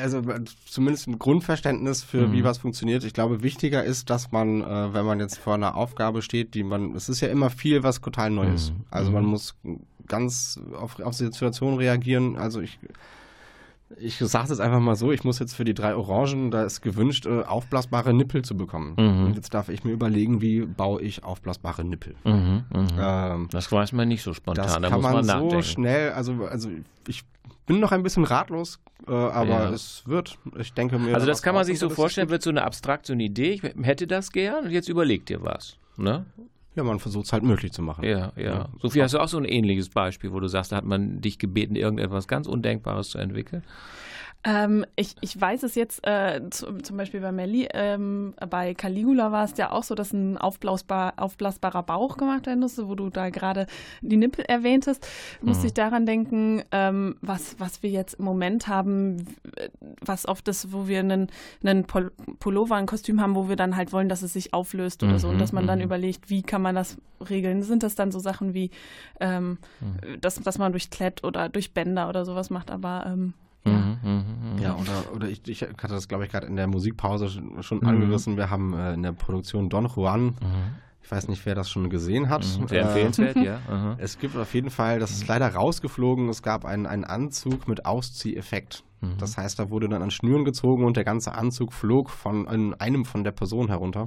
[0.00, 0.22] Also
[0.66, 2.32] zumindest ein Grundverständnis für mhm.
[2.32, 3.04] wie was funktioniert.
[3.04, 6.64] Ich glaube, wichtiger ist, dass man, äh, wenn man jetzt vor einer Aufgabe steht, die
[6.64, 8.70] man, es ist ja immer viel, was total neu ist.
[8.70, 8.84] Mhm.
[8.90, 9.30] Also man mhm.
[9.30, 9.54] muss
[10.06, 12.36] ganz auf, auf die Situation reagieren.
[12.36, 12.78] Also ich
[13.98, 16.80] ich sage es einfach mal so, ich muss jetzt für die drei Orangen, da ist
[16.80, 18.94] gewünscht, äh, aufblasbare Nippel zu bekommen.
[18.98, 19.26] Mhm.
[19.26, 22.16] Und jetzt darf ich mir überlegen, wie baue ich aufblasbare Nippel.
[22.24, 23.34] Mhm, mh.
[23.34, 25.50] ähm, das weiß man nicht so spontan, das da kann muss man, man nachdenken.
[25.50, 26.68] so schnell, also, also
[27.06, 27.22] ich
[27.66, 29.70] bin noch ein bisschen ratlos, äh, aber ja.
[29.70, 31.14] es wird, ich denke mir.
[31.14, 34.32] Also das kann man sich so vorstellen, wird so eine Abstraktion Idee, ich hätte das
[34.32, 35.76] gern und jetzt überleg dir was.
[35.96, 36.26] Ne?
[36.76, 38.04] Ja, man versucht es halt möglich zu machen.
[38.04, 38.42] Ja, ja.
[38.42, 38.68] ja.
[38.80, 41.38] Sophie, hast du auch so ein ähnliches Beispiel, wo du sagst, da hat man dich
[41.38, 43.64] gebeten, irgendetwas ganz Undenkbares zu entwickeln?
[44.46, 49.32] Ähm, ich, ich weiß es jetzt, äh, zu, zum Beispiel bei Melli, ähm, bei Caligula
[49.32, 53.10] war es ja auch so, dass ein aufblasbar, aufblasbarer Bauch gemacht werden musste, wo du
[53.10, 53.66] da gerade
[54.02, 55.04] die Nippel erwähntest.
[55.40, 55.48] Mhm.
[55.48, 59.26] Musste ich daran denken, ähm, was, was wir jetzt im Moment haben,
[60.00, 61.26] was oft ist, wo wir einen,
[61.64, 65.14] einen Pullover, ein Kostüm haben, wo wir dann halt wollen, dass es sich auflöst oder
[65.14, 65.86] mhm, so und dass man dann mhm.
[65.86, 67.64] überlegt, wie kann man das regeln.
[67.64, 68.70] Sind das dann so Sachen wie,
[69.18, 70.20] ähm, mhm.
[70.20, 73.34] dass, dass man durch Klett oder durch Bänder oder sowas macht, aber ähm.
[73.70, 74.24] Mhm, mh,
[74.54, 74.62] mh.
[74.62, 77.78] ja, oder, oder ich, ich hatte das, glaube ich, gerade in der Musikpause schon, schon
[77.78, 77.88] mhm.
[77.88, 78.36] angerissen.
[78.36, 80.34] Wir haben äh, in der Produktion Don Juan, mhm.
[81.02, 82.44] ich weiß nicht, wer das schon gesehen hat.
[82.44, 82.68] Mhm.
[82.68, 83.58] Sehr äh, empfehlenswert, ja.
[83.68, 83.96] Aha.
[83.98, 85.28] Es gibt auf jeden Fall, das ist mhm.
[85.28, 88.84] leider rausgeflogen, es gab einen, einen Anzug mit Auszieheffekt.
[89.00, 89.18] Mhm.
[89.18, 92.74] Das heißt, da wurde dann an Schnüren gezogen und der ganze Anzug flog von in
[92.74, 94.06] einem von der Person herunter.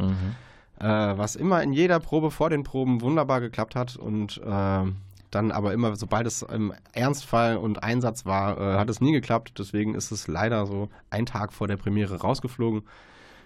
[0.80, 4.84] Äh, was immer in jeder Probe vor den Proben wunderbar geklappt hat und äh,
[5.32, 9.54] dann aber immer, sobald es im Ernstfall und Einsatz war, äh, hat es nie geklappt.
[9.60, 12.84] Deswegen ist es leider so ein Tag vor der Premiere rausgeflogen.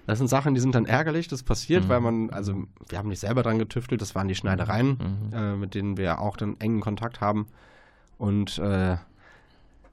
[0.06, 1.90] Das sind Sachen, die sind dann ärgerlich, das passiert, mhm.
[1.90, 4.98] weil man, also wir haben nicht selber dran getüftelt, das waren die Schneidereien,
[5.32, 5.34] mhm.
[5.34, 7.48] äh, mit denen wir auch dann engen Kontakt haben.
[8.18, 8.98] Und äh,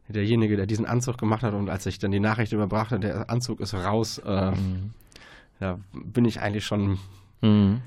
[0.08, 3.60] derjenige, der diesen Anzug gemacht hat und als ich dann die Nachricht überbrachte, der Anzug
[3.60, 4.94] ist raus, äh, mhm.
[5.60, 6.98] da bin ich eigentlich schon
[7.40, 7.82] mhm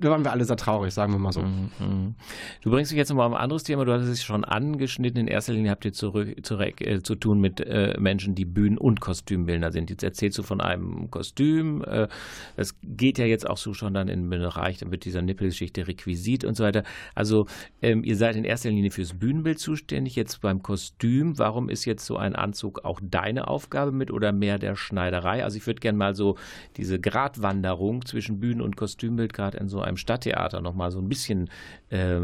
[0.00, 1.42] da waren wir alle sehr traurig, sagen wir mal so.
[1.42, 2.14] Mhm.
[2.62, 3.84] Du bringst dich jetzt nochmal auf ein anderes Thema.
[3.84, 5.20] Du hast es schon angeschnitten.
[5.20, 8.78] In erster Linie habt ihr zurück, zurück äh, zu tun mit äh, Menschen, die Bühnen-
[8.78, 9.90] und Kostümbildner sind.
[9.90, 11.82] Jetzt erzählst du von einem Kostüm.
[11.82, 12.08] Äh,
[12.56, 15.88] das geht ja jetzt auch so schon dann in den Bereich, dann wird dieser Nippelgeschichte
[15.88, 16.84] Requisit und so weiter.
[17.14, 17.46] Also
[17.82, 20.14] ähm, ihr seid in erster Linie fürs Bühnenbild zuständig.
[20.14, 24.58] Jetzt beim Kostüm, warum ist jetzt so ein Anzug auch deine Aufgabe mit oder mehr
[24.58, 25.42] der Schneiderei?
[25.42, 26.36] Also ich würde gerne mal so
[26.76, 31.08] diese Gratwanderung zwischen Bühnen- und Kostümbild gerade in so einem Stadttheater noch mal so ein
[31.08, 31.50] bisschen
[31.90, 32.18] äh,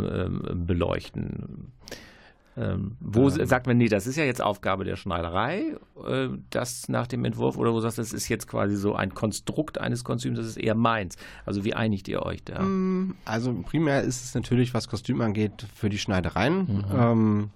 [0.52, 1.72] beleuchten.
[2.56, 3.46] Ähm, wo ähm.
[3.46, 5.74] sagt man, nee, das ist ja jetzt Aufgabe der Schneiderei,
[6.06, 9.12] äh, das nach dem Entwurf, oder wo sagst du, das ist jetzt quasi so ein
[9.12, 11.16] Konstrukt eines Kostüms, das ist eher meins.
[11.46, 12.62] Also wie einigt ihr euch da?
[12.62, 16.58] Mm, also primär ist es natürlich, was Kostüm angeht, für die Schneidereien.
[16.58, 16.84] Mhm.
[16.96, 17.50] Ähm,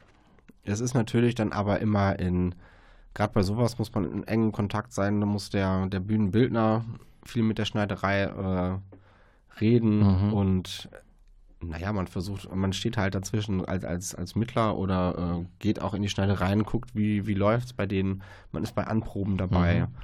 [0.64, 2.56] es ist natürlich dann aber immer in,
[3.14, 6.84] gerade bei sowas muss man in engem Kontakt sein, da muss der, der Bühnenbildner
[7.24, 8.78] viel mit der Schneiderei äh,
[9.60, 10.32] reden mhm.
[10.32, 10.88] und
[11.60, 15.94] naja, man versucht, man steht halt dazwischen als, als, als Mittler oder äh, geht auch
[15.94, 18.22] in die Schneidereien, guckt, wie, wie läuft es bei denen.
[18.52, 19.80] Man ist bei Anproben dabei.
[19.80, 19.94] Mhm.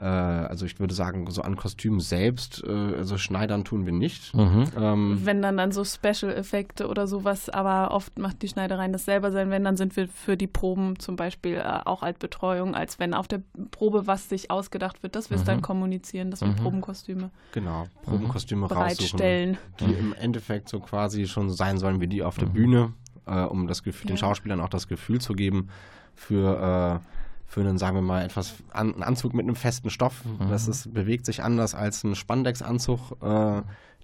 [0.00, 4.34] Äh, also ich würde sagen, so an Kostümen selbst, äh, also Schneidern tun wir nicht.
[4.34, 4.64] Mhm.
[4.76, 9.30] Ähm, wenn dann dann so Special-Effekte oder sowas, aber oft macht die Schneidereien das selber
[9.30, 9.50] sein.
[9.50, 13.14] Wenn, dann sind wir für die Proben zum Beispiel äh, auch als Betreuung, als wenn
[13.14, 15.62] auf der Probe was sich ausgedacht wird, dass wir es dann mhm.
[15.62, 16.56] kommunizieren, dass wir mhm.
[16.56, 19.58] Probenkostüme genau, Probenkostüme bereitstellen.
[19.78, 22.52] Die im Endeffekt so quasi schon sein sollen wie die auf der mhm.
[22.52, 22.92] Bühne,
[23.26, 24.14] äh, um das Gefühl, ja.
[24.14, 25.68] den Schauspielern auch das Gefühl zu geben,
[26.16, 27.23] für äh,
[27.54, 30.24] für einen, sagen wir mal, etwas an, einen Anzug mit einem festen Stoff.
[30.24, 30.50] Mhm.
[30.50, 33.12] Das ist, bewegt sich anders als ein Spandex-Anzug.
[33.22, 33.62] Äh,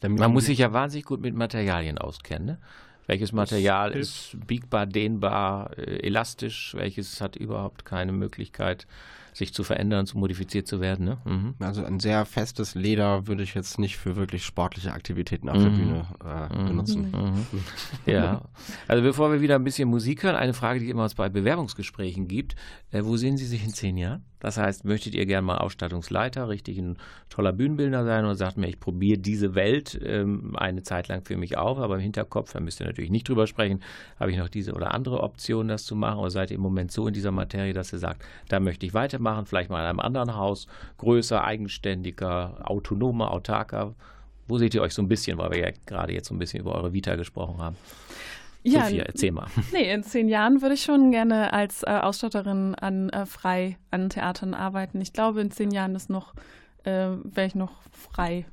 [0.08, 2.46] Man muss sich ja wahnsinnig gut mit Materialien auskennen.
[2.46, 2.58] Ne?
[3.08, 8.86] Welches Material ist biegbar, dehnbar, äh, elastisch, welches hat überhaupt keine Möglichkeit,
[9.32, 11.04] sich zu verändern, zu modifiziert zu werden.
[11.06, 11.18] Ne?
[11.24, 11.54] Mhm.
[11.60, 15.70] Also ein sehr festes Leder würde ich jetzt nicht für wirklich sportliche Aktivitäten auf der
[15.70, 15.76] mhm.
[15.76, 16.66] Bühne äh, mhm.
[16.66, 17.10] benutzen.
[17.10, 17.60] Mhm.
[18.06, 18.42] Ja,
[18.88, 22.28] also bevor wir wieder ein bisschen Musik hören, eine Frage, die immer uns bei Bewerbungsgesprächen
[22.28, 22.54] gibt.
[22.90, 24.24] Äh, wo sehen Sie sich in zehn Jahren?
[24.40, 26.96] Das heißt, möchtet ihr gerne mal Ausstattungsleiter, richtig ein
[27.28, 31.36] toller Bühnenbildner sein und sagt mir, ich probiere diese Welt ähm, eine Zeit lang für
[31.36, 33.80] mich auf, aber im Hinterkopf, da müsst ihr natürlich nicht drüber sprechen,
[34.18, 36.90] habe ich noch diese oder andere Option, das zu machen oder seid ihr im Moment
[36.90, 40.00] so in dieser Materie, dass ihr sagt, da möchte ich weitermachen, vielleicht mal in einem
[40.00, 43.94] anderen Haus, größer, eigenständiger, autonomer, autarker.
[44.48, 46.60] Wo seht ihr euch so ein bisschen, weil wir ja gerade jetzt so ein bisschen
[46.60, 47.76] über eure Vita gesprochen haben?
[48.62, 49.46] Ja, Sophia, erzähl mal.
[49.72, 54.10] Nee, in zehn Jahren würde ich schon gerne als äh, Ausstatterin an äh, frei an
[54.10, 55.00] Theatern arbeiten.
[55.00, 56.34] Ich glaube, in zehn Jahren ist noch
[56.84, 58.46] äh, wäre ich noch frei,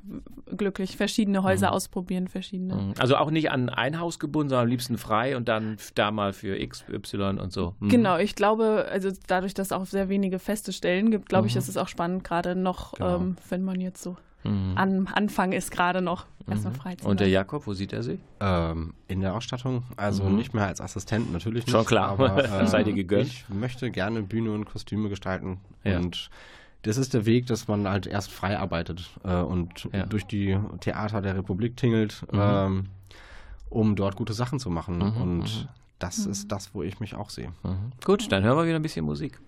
[0.56, 1.74] glücklich, verschiedene Häuser mhm.
[1.74, 2.76] ausprobieren, verschiedene.
[2.76, 2.94] Mhm.
[3.00, 6.34] Also auch nicht an ein Haus gebunden, sondern am liebsten frei und dann da mal
[6.34, 7.76] für X, Y und so.
[7.80, 7.90] Mhm.
[7.90, 11.56] Genau, ich glaube, also dadurch, dass es auch sehr wenige feste Stellen gibt, glaube ich,
[11.56, 11.60] mhm.
[11.60, 13.16] ist es auch spannend, gerade noch, genau.
[13.16, 14.74] ähm, wenn man jetzt so mhm.
[14.76, 18.20] am Anfang ist, gerade noch erstmal frei zu Und der Jakob, wo sieht er sich?
[18.40, 20.36] Ähm, in der Ausstattung, also mhm.
[20.36, 21.72] nicht mehr als Assistent natürlich nicht.
[21.72, 23.28] Schon klar, aber äh, seid ihr gegönnt.
[23.28, 25.98] Ich möchte gerne Bühne und Kostüme gestalten ja.
[25.98, 26.30] und
[26.84, 30.06] das ist der Weg, dass man halt erst frei arbeitet äh, und ja.
[30.06, 32.40] durch die Theater der Republik tingelt, mhm.
[32.42, 32.86] ähm,
[33.70, 34.98] um dort gute Sachen zu machen.
[34.98, 35.68] Mhm, und mhm.
[36.00, 36.50] das ist mhm.
[36.50, 37.50] das, wo ich mich auch sehe.
[37.64, 37.92] Mhm.
[38.04, 39.40] Gut, dann hören wir wieder ein bisschen Musik.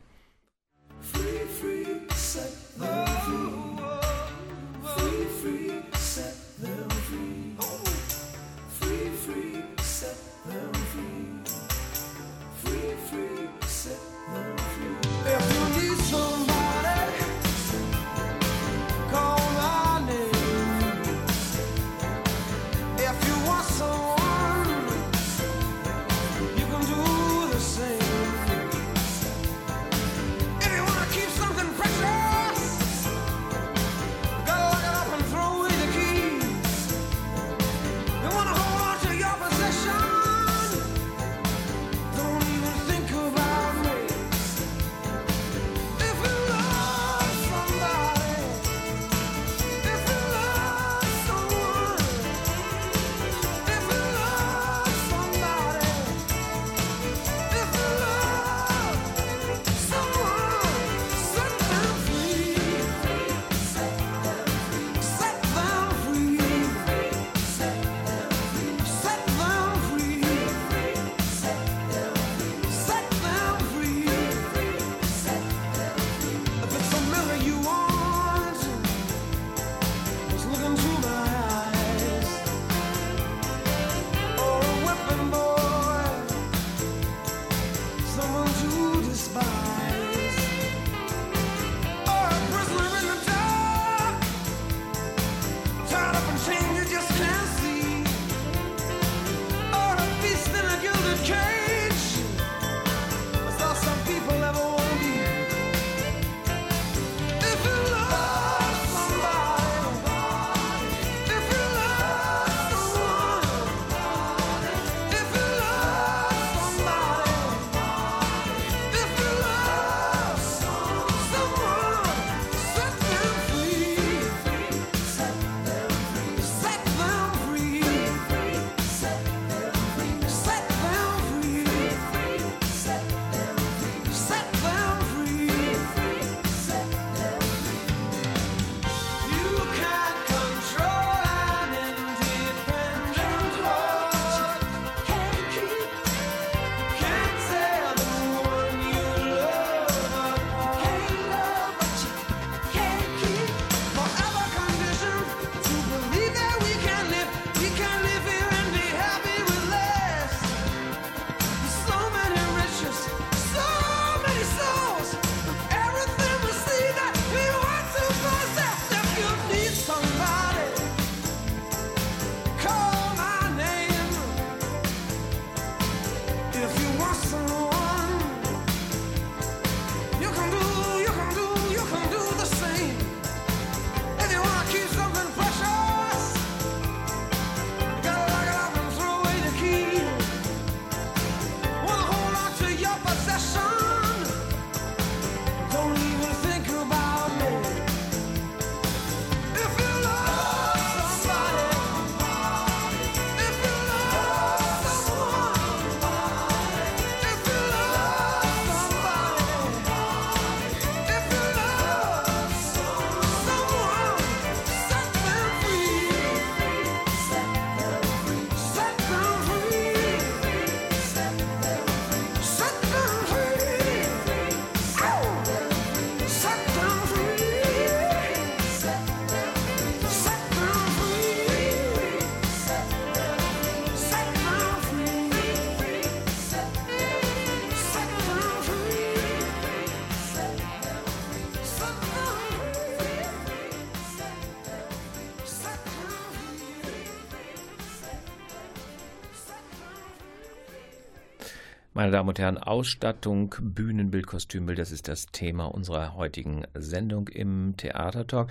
[252.09, 257.68] Meine Damen und Herren, Ausstattung, Bühnenbild, Kostümbild, das ist das Thema unserer heutigen Sendung im
[257.77, 258.49] Theatertalk.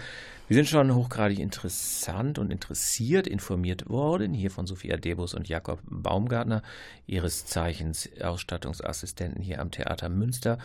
[0.48, 5.81] Wir sind schon hochgradig interessant und interessiert informiert worden, hier von Sophia Debus und Jakob
[5.85, 6.62] Baumgartner,
[7.07, 10.57] ihres Zeichens Ausstattungsassistenten hier am Theater Münster.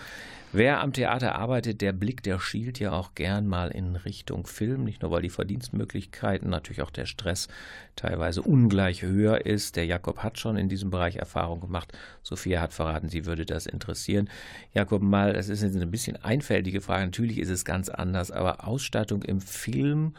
[0.53, 4.83] Wer am Theater arbeitet, der Blick, der schielt ja auch gern mal in Richtung Film,
[4.83, 7.47] nicht nur weil die Verdienstmöglichkeiten, natürlich auch der Stress
[7.95, 9.75] teilweise ungleich höher ist.
[9.75, 11.91] Der Jakob hat schon in diesem Bereich Erfahrung gemacht.
[12.21, 14.29] Sophia hat verraten, sie würde das interessieren.
[14.73, 17.05] Jakob, mal, es ist eine bisschen einfältige Frage.
[17.05, 20.13] Natürlich ist es ganz anders, aber Ausstattung im Film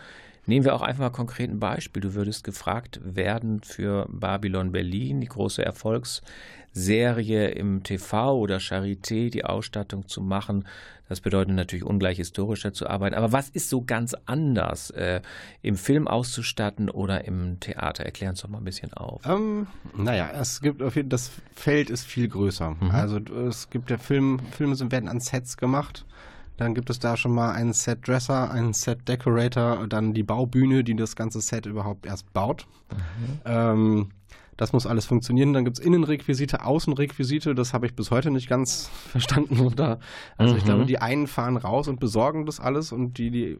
[0.47, 2.03] Nehmen wir auch einfach mal konkret ein Beispiel.
[2.03, 9.45] Du würdest gefragt werden für Babylon Berlin, die große Erfolgsserie im TV oder Charité, die
[9.45, 10.67] Ausstattung zu machen.
[11.09, 13.15] Das bedeutet natürlich ungleich historischer zu arbeiten.
[13.15, 15.23] Aber was ist so ganz anders, äh,
[15.63, 18.05] im Film auszustatten oder im Theater?
[18.05, 19.23] Erklär uns doch mal ein bisschen auf.
[19.27, 22.77] Ähm, naja, es gibt auf jeden das Feld ist viel größer.
[22.81, 22.91] Mhm.
[22.91, 26.05] Also es gibt ja Film, Filme werden an Sets gemacht.
[26.57, 31.17] Dann gibt es da schon mal einen Set-Dresser, einen Set-Decorator, dann die Baubühne, die das
[31.17, 32.67] ganze Set überhaupt erst baut.
[32.91, 33.41] Mhm.
[33.45, 34.09] Ähm,
[34.57, 35.53] das muss alles funktionieren.
[35.53, 37.55] Dann gibt es Innenrequisite, Außenrequisite.
[37.55, 39.57] Das habe ich bis heute nicht ganz verstanden.
[40.37, 40.59] also mhm.
[40.59, 43.59] ich glaube, die einen fahren raus und besorgen das alles und die, die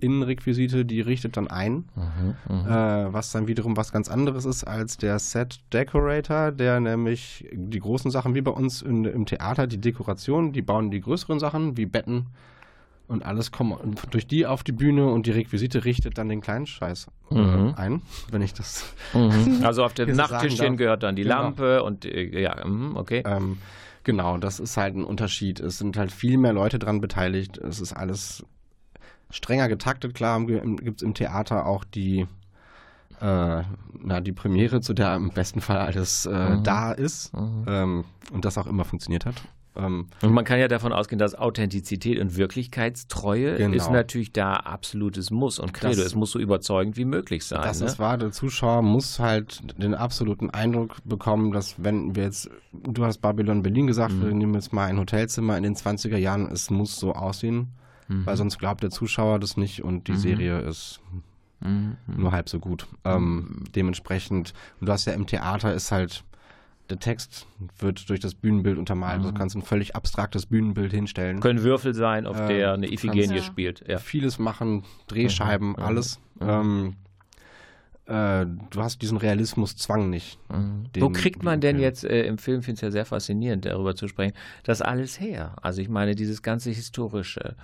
[0.00, 4.64] Innenrequisite, die richtet dann ein, mhm, mhm, äh, was dann wiederum was ganz anderes ist
[4.64, 9.66] als der Set Decorator, der nämlich die großen Sachen wie bei uns in, im Theater,
[9.66, 12.26] die Dekoration, die bauen die größeren Sachen wie Betten
[13.06, 13.78] und alles kommt
[14.12, 17.74] durch die auf die Bühne und die Requisite richtet dann den kleinen Scheiß äh, mhm.
[17.76, 18.94] ein, wenn ich das.
[19.12, 19.60] Mhm.
[19.62, 21.42] Also auf dem Nachttischchen gehört dann die genau.
[21.42, 23.22] Lampe und äh, ja, mhm, okay.
[23.26, 23.58] Ähm,
[24.04, 25.60] Genau, das ist halt ein Unterschied.
[25.60, 27.56] Es sind halt viel mehr Leute dran beteiligt.
[27.56, 28.44] Es ist alles
[29.34, 30.14] strenger getaktet.
[30.14, 32.26] Klar gibt es im Theater auch die,
[33.20, 33.62] äh,
[34.00, 36.62] na, die Premiere, zu der im besten Fall alles äh, mhm.
[36.62, 37.64] da ist mhm.
[37.66, 39.42] ähm, und das auch immer funktioniert hat.
[39.76, 43.74] Ähm, und man kann ja davon ausgehen, dass Authentizität und Wirklichkeitstreue genau.
[43.74, 45.96] ist natürlich da absolutes Muss und Credo.
[45.96, 47.60] Das, es muss so überzeugend wie möglich sein.
[47.62, 47.86] Das ne?
[47.86, 48.16] ist wahr.
[48.16, 53.64] Der Zuschauer muss halt den absoluten Eindruck bekommen, dass wenn wir jetzt, du hast Babylon
[53.64, 54.26] Berlin gesagt, mhm.
[54.26, 57.72] wir nehmen jetzt mal ein Hotelzimmer in den 20er Jahren, es muss so aussehen
[58.08, 58.26] mhm.
[58.26, 60.16] weil sonst glaubt der Zuschauer das nicht und die mhm.
[60.16, 61.00] Serie ist
[61.60, 61.96] mhm.
[62.06, 62.86] nur halb so gut.
[63.04, 66.24] Ähm, dementsprechend, und du hast ja im Theater ist halt
[66.90, 67.46] der Text
[67.78, 69.22] wird durch das Bühnenbild untermalt.
[69.22, 69.26] Mhm.
[69.26, 71.40] Du kannst ein völlig abstraktes Bühnenbild hinstellen.
[71.40, 73.86] Können Würfel sein, auf äh, der eine Iphigenie spielt.
[73.88, 73.98] Ja.
[73.98, 75.76] Vieles machen, Drehscheiben, mhm.
[75.76, 76.20] alles.
[76.40, 76.48] Mhm.
[76.48, 76.96] Ähm,
[78.06, 80.38] äh, du hast diesen Realismuszwang nicht.
[80.50, 80.84] Mhm.
[80.98, 83.96] Wo kriegt man denn jetzt, äh, im Film finde ich es ja sehr faszinierend, darüber
[83.96, 85.56] zu sprechen, das alles her?
[85.62, 87.56] Also ich meine, dieses ganze historische,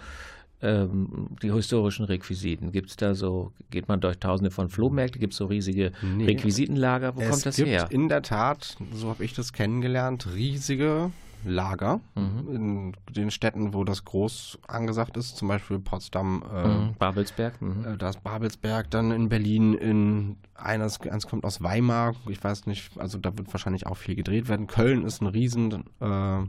[0.62, 5.34] ähm, die historischen Requisiten, gibt es da so, geht man durch tausende von Flohmärkten, gibt
[5.34, 6.24] es so riesige nee.
[6.24, 7.66] Requisitenlager, wo es kommt das her?
[7.66, 11.10] Es gibt in der Tat, so habe ich das kennengelernt, riesige
[11.44, 12.54] Lager mhm.
[12.54, 16.94] in den Städten, wo das groß angesagt ist, zum Beispiel Potsdam, äh, mhm.
[16.98, 17.60] Babelsberg.
[17.60, 17.84] Mhm.
[17.84, 22.66] Äh, da ist Babelsberg, dann in Berlin, in eines, eins kommt aus Weimar, ich weiß
[22.66, 24.66] nicht, also da wird wahrscheinlich auch viel gedreht werden.
[24.66, 26.46] Köln ist ein riesen, äh,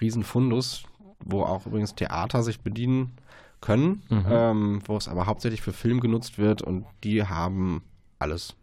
[0.00, 0.84] riesen Fundus,
[1.20, 3.12] wo auch übrigens Theater sich bedienen
[3.60, 4.24] können, mhm.
[4.28, 7.82] ähm, wo es aber hauptsächlich für Film genutzt wird und die haben
[8.18, 8.56] alles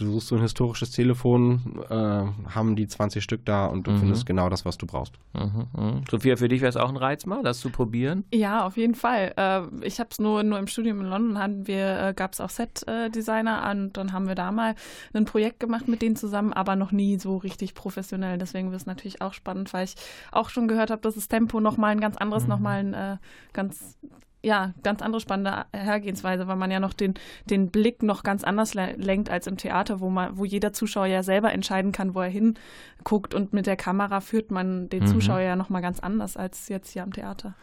[0.00, 3.98] du suchst so ein historisches Telefon, äh, haben die 20 Stück da und du mhm.
[4.00, 5.14] findest genau das, was du brauchst.
[5.34, 6.00] Mhm, mh.
[6.10, 8.24] Sophia, für dich wäre es auch ein Reiz mal, das zu probieren?
[8.32, 9.32] Ja, auf jeden Fall.
[9.36, 12.40] Äh, ich habe es nur, nur im Studium in London, hatten wir, äh, gab es
[12.40, 14.74] auch Set-Designer und dann haben wir da mal
[15.12, 18.38] ein Projekt gemacht mit denen zusammen, aber noch nie so richtig professionell.
[18.38, 19.94] Deswegen wird es natürlich auch spannend, weil ich
[20.32, 22.48] auch schon gehört habe, dass das Tempo nochmal ein ganz anderes, mhm.
[22.48, 23.16] nochmal ein äh,
[23.52, 23.98] ganz
[24.42, 27.14] ja, ganz andere spannende Hergehensweise, weil man ja noch den,
[27.44, 31.22] den Blick noch ganz anders lenkt als im Theater, wo man, wo jeder Zuschauer ja
[31.22, 35.08] selber entscheiden kann, wo er hinguckt und mit der Kamera führt man den mhm.
[35.08, 37.54] Zuschauer ja nochmal ganz anders als jetzt hier am Theater.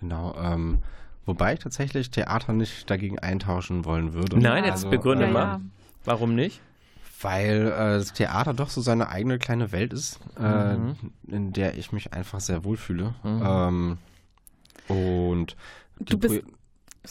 [0.00, 0.78] Genau, ähm,
[1.26, 4.38] wobei ich tatsächlich Theater nicht dagegen eintauschen wollen würde.
[4.38, 5.42] Nein, jetzt also, begründe äh, mal.
[5.42, 5.60] Ja.
[6.04, 6.60] Warum nicht?
[7.20, 10.96] Weil äh, das Theater doch so seine eigene kleine Welt ist, äh, mhm.
[11.28, 13.14] in der ich mich einfach sehr wohlfühle.
[13.22, 13.42] Mhm.
[13.44, 13.98] Ähm,
[14.88, 15.56] und
[16.00, 16.42] du bist.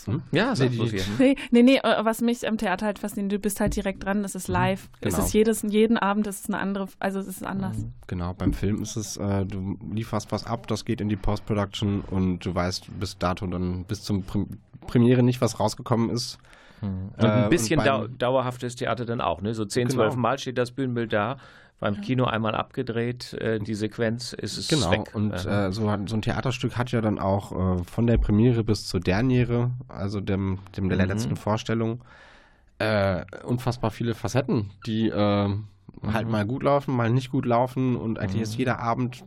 [0.05, 0.21] Hm?
[0.32, 3.59] Ja, nee, die, nee, nee, nee, äh, was mich am Theater halt fasziniert, du bist
[3.59, 4.89] halt direkt dran, das ist mhm, live.
[5.01, 5.17] Genau.
[5.17, 7.77] Es ist jedes, jeden Abend ist es eine andere, also es ist anders.
[7.77, 11.17] Mhm, genau, beim Film ist es, äh, du lieferst was ab, das geht in die
[11.17, 14.23] Post-Production und du weißt bis dato dann bis zum
[14.88, 16.38] Premiere nicht, was rausgekommen ist.
[16.82, 17.09] Mhm.
[17.17, 19.53] Und ein äh, bisschen äh, dauerhaftes Theater dann auch, ne?
[19.53, 20.03] So 10, genau.
[20.03, 21.38] 12 Mal steht das Bühnenbild da
[21.82, 24.91] beim Kino einmal abgedreht, äh, die Sequenz ist es genau.
[24.91, 25.13] weg.
[25.13, 28.86] Und äh, so, so, ein Theaterstück hat ja dann auch äh, von der Premiere bis
[28.86, 31.05] zur Derniere, also dem, dem der mhm.
[31.05, 32.03] letzten Vorstellung,
[32.77, 35.49] äh, unfassbar viele Facetten, die äh,
[36.13, 39.23] halt mal gut laufen, mal nicht gut laufen und eigentlich ist jeder Abend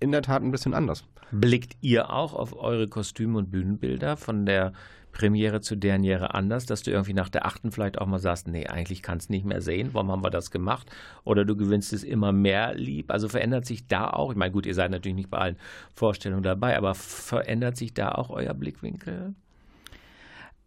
[0.00, 1.04] in der Tat ein bisschen anders.
[1.30, 4.72] Blickt ihr auch auf eure Kostüme und Bühnenbilder von der
[5.16, 8.66] Premiere zu Derniere anders, dass du irgendwie nach der achten vielleicht auch mal sagst, nee,
[8.66, 10.90] eigentlich kann es nicht mehr sehen, warum haben wir das gemacht?
[11.24, 13.10] Oder du gewinnst es immer mehr lieb.
[13.10, 15.56] Also verändert sich da auch, ich meine, gut, ihr seid natürlich nicht bei allen
[15.94, 19.34] Vorstellungen dabei, aber verändert sich da auch euer Blickwinkel?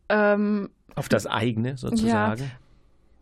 [0.09, 2.41] Ähm, Auf das eigene sozusagen?
[2.41, 2.49] Ja.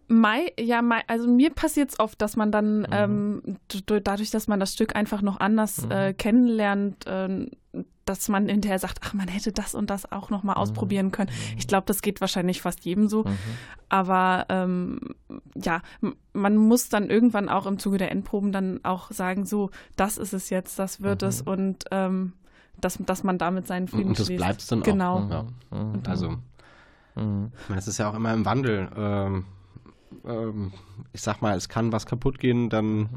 [0.08, 2.88] Mai, ja, Mai, also mir passiert es oft, dass man dann mhm.
[2.92, 5.92] ähm, dadurch, dass man das Stück einfach noch anders mhm.
[5.92, 7.48] äh, kennenlernt, äh,
[8.10, 10.62] dass man hinterher sagt, ach, man hätte das und das auch noch mal mhm.
[10.62, 11.30] ausprobieren können.
[11.30, 11.58] Mhm.
[11.58, 13.24] Ich glaube, das geht wahrscheinlich fast jedem so.
[13.24, 13.38] Mhm.
[13.90, 15.00] Aber ähm,
[15.56, 15.82] ja,
[16.34, 20.34] man muss dann irgendwann auch im Zuge der Endproben dann auch sagen, so, das ist
[20.34, 21.52] es jetzt, das wird es mhm.
[21.52, 22.34] und ähm,
[22.80, 25.18] dass, dass man damit seinen Film Und das bleibt es dann genau.
[25.18, 25.22] auch.
[25.22, 25.48] Genau.
[25.72, 26.12] Ja.
[26.12, 26.38] Also,
[27.76, 28.90] es ist ja auch immer im Wandel.
[28.96, 29.46] Ähm,
[30.26, 30.74] ähm,
[31.14, 33.10] ich sag mal, es kann was kaputt gehen, dann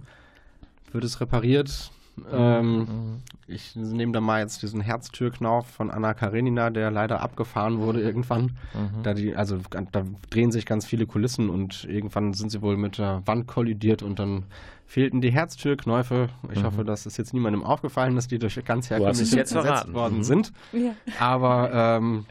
[0.92, 1.92] wird es repariert.
[2.32, 8.00] Ähm, ich nehme da mal jetzt diesen Herztürknauf von Anna Karenina, der leider abgefahren wurde
[8.00, 8.56] irgendwann.
[8.74, 9.02] Mhm.
[9.02, 9.58] Da die, also
[9.92, 14.02] da drehen sich ganz viele Kulissen und irgendwann sind sie wohl mit der Wand kollidiert
[14.02, 14.44] und dann
[14.86, 16.28] fehlten die Herztürknäufe.
[16.52, 16.66] Ich mhm.
[16.66, 20.24] hoffe, das ist jetzt niemandem aufgefallen, dass die durch ganz herkömmlich ersetzt worden mhm.
[20.24, 20.52] sind.
[20.72, 20.94] Ja.
[21.18, 22.26] Aber ähm,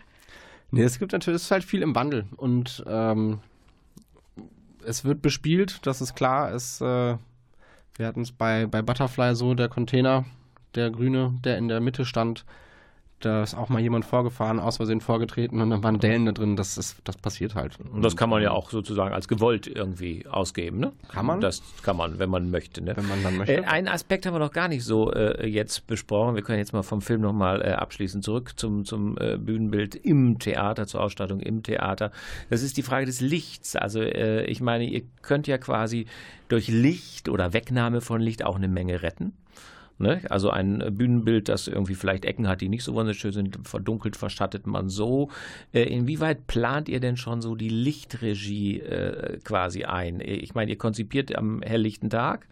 [0.72, 3.40] nee, es gibt natürlich, es ist halt viel im Wandel und ähm,
[4.86, 6.54] es wird bespielt, das ist klar.
[6.54, 7.18] Es, äh,
[8.00, 10.26] wir hatten es bei, bei Butterfly so, der Container,
[10.74, 12.46] der grüne, der in der Mitte stand,
[13.20, 16.56] da ist auch mal jemand vorgefahren, aus Versehen vorgetreten und dann waren Dellen da drin.
[16.56, 17.78] Das, ist, das passiert halt.
[17.80, 20.94] Und das kann man ja auch sozusagen als gewollt irgendwie ausgeben, ne?
[21.10, 21.42] Kann man?
[21.42, 22.96] Das kann man, wenn man möchte, ne?
[22.96, 23.58] Wenn man dann möchte.
[23.58, 26.36] Äh, einen Aspekt haben wir noch gar nicht so äh, jetzt besprochen.
[26.36, 30.40] Wir können jetzt mal vom Film nochmal äh, abschließen zurück zum, zum äh, Bühnenbild im
[30.40, 32.12] Theater, zur Ausstattung im Theater.
[32.50, 33.76] Das ist die Frage des Lichts.
[33.76, 36.06] Also äh, ich meine, ihr könnt ja quasi
[36.48, 39.34] durch Licht oder Wegnahme von Licht auch eine Menge retten.
[40.00, 40.22] Ne?
[40.30, 44.66] Also ein Bühnenbild, das irgendwie vielleicht Ecken hat, die nicht so wunderschön sind, verdunkelt, verschattet
[44.66, 45.30] man so.
[45.74, 50.22] Äh, inwieweit plant ihr denn schon so die Lichtregie äh, quasi ein?
[50.22, 52.48] Ich meine, ihr konzipiert am helllichten Tag.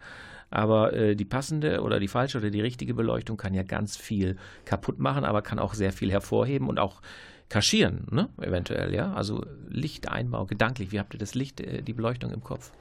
[0.50, 4.36] Aber äh, die passende oder die falsche oder die richtige Beleuchtung kann ja ganz viel
[4.64, 7.00] kaputt machen, aber kann auch sehr viel hervorheben und auch
[7.48, 8.28] kaschieren, ne?
[8.40, 9.12] eventuell, ja.
[9.12, 10.92] Also Lichteinbau, gedanklich.
[10.92, 12.72] Wie habt ihr das Licht, äh, die Beleuchtung im Kopf?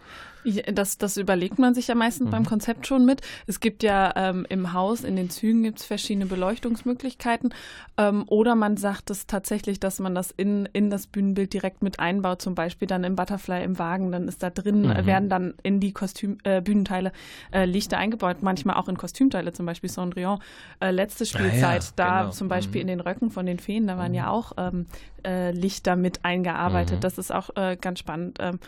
[0.71, 2.31] Das, das überlegt man sich ja meistens mhm.
[2.31, 3.21] beim Konzept schon mit.
[3.47, 7.53] Es gibt ja ähm, im Haus, in den Zügen gibt es verschiedene Beleuchtungsmöglichkeiten.
[7.97, 11.99] Ähm, oder man sagt es tatsächlich, dass man das in, in das Bühnenbild direkt mit
[11.99, 14.11] einbaut, zum Beispiel dann im Butterfly im Wagen.
[14.11, 15.05] Dann ist da drin, mhm.
[15.05, 17.11] werden dann in die Kostüm, äh, Bühnenteile
[17.51, 20.39] äh, Lichter eingebaut, manchmal auch in Kostümteile, zum Beispiel Cendrillon.
[20.79, 22.31] Äh, letzte Spielzeit, ah, ja, da genau.
[22.31, 22.89] zum Beispiel mhm.
[22.89, 24.29] in den Röcken von den Feen, da waren ja mhm.
[24.29, 24.87] auch ähm,
[25.25, 26.97] äh, Lichter mit eingearbeitet.
[26.97, 27.01] Mhm.
[27.01, 28.37] Das ist auch äh, ganz spannend.
[28.39, 28.59] Ähm,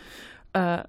[0.52, 0.82] äh,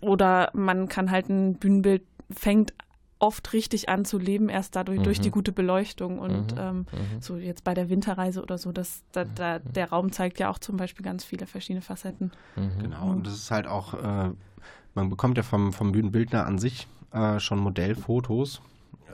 [0.00, 2.72] oder man kann halt ein Bühnenbild fängt
[3.18, 5.04] oft richtig an zu leben, erst dadurch mhm.
[5.04, 6.18] durch die gute Beleuchtung.
[6.18, 6.60] Und mhm.
[6.60, 7.20] ähm, mhm.
[7.20, 9.72] so jetzt bei der Winterreise oder so, das, da, da, mhm.
[9.72, 12.32] der Raum zeigt ja auch zum Beispiel ganz viele verschiedene Facetten.
[12.56, 12.82] Mhm.
[12.82, 14.30] Genau, und das ist halt auch, äh,
[14.94, 18.60] man bekommt ja vom, vom Bühnenbildner an sich äh, schon Modellfotos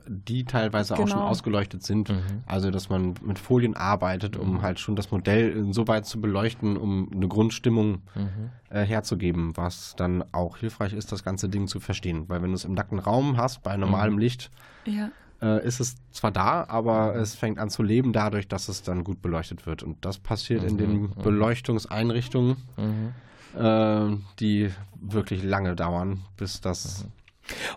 [0.09, 1.05] die teilweise genau.
[1.05, 1.31] auch schon genau.
[1.31, 2.09] ausgeleuchtet sind.
[2.09, 2.43] Mhm.
[2.47, 4.63] Also, dass man mit Folien arbeitet, um mhm.
[4.63, 8.51] halt schon das Modell so weit zu beleuchten, um eine Grundstimmung mhm.
[8.71, 12.29] äh, herzugeben, was dann auch hilfreich ist, das ganze Ding zu verstehen.
[12.29, 14.21] Weil wenn du es im nackten Raum hast, bei normalem mhm.
[14.21, 14.51] Licht,
[14.85, 15.11] ja.
[15.43, 19.05] äh, ist es zwar da, aber es fängt an zu leben dadurch, dass es dann
[19.05, 19.83] gut beleuchtet wird.
[19.83, 21.15] Und das passiert in den mhm.
[21.23, 23.61] Beleuchtungseinrichtungen, mhm.
[23.61, 27.07] äh, die wirklich lange dauern, bis das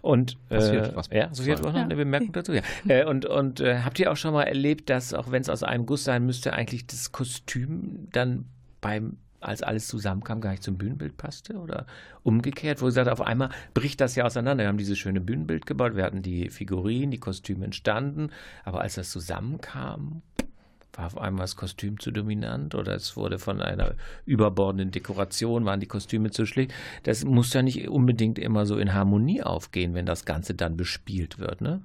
[0.01, 1.83] und äh, was ja, Sophie hat auch noch ja.
[1.83, 2.53] eine Bemerkung dazu.
[2.53, 2.61] Ja.
[2.87, 5.63] äh, und und äh, habt ihr auch schon mal erlebt, dass auch wenn es aus
[5.63, 8.45] einem Guss sein müsste, eigentlich das Kostüm dann
[8.81, 11.87] beim als alles zusammenkam, gar nicht zum Bühnenbild passte oder
[12.23, 14.63] umgekehrt, wo gesagt, auf einmal bricht das ja auseinander.
[14.63, 18.29] Wir haben dieses schöne Bühnenbild gebaut, wir hatten die Figurinen, die Kostüme entstanden,
[18.63, 20.21] aber als das zusammenkam,
[20.93, 25.79] war auf einmal das Kostüm zu dominant oder es wurde von einer überbordenden Dekoration, waren
[25.79, 26.73] die Kostüme zu schlicht.
[27.03, 31.39] Das muss ja nicht unbedingt immer so in Harmonie aufgehen, wenn das Ganze dann bespielt
[31.39, 31.81] wird, ne?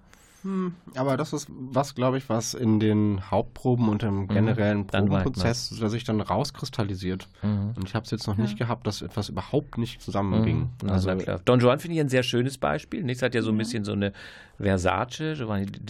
[0.47, 4.29] Hm, aber das ist was, glaube ich, was in den Hauptproben und im mhm.
[4.29, 7.27] generellen mhm, Probenprozess sich dann rauskristallisiert.
[7.43, 7.73] Mhm.
[7.77, 8.45] Und ich habe es jetzt noch ja.
[8.45, 10.71] nicht gehabt, dass etwas überhaupt nicht zusammenging.
[10.81, 10.89] Mhm.
[10.89, 11.41] Also, klar.
[11.45, 13.03] Don Juan finde ich ein sehr schönes Beispiel.
[13.03, 14.13] Nichts hat ja so ein bisschen so eine
[14.61, 15.35] Versace,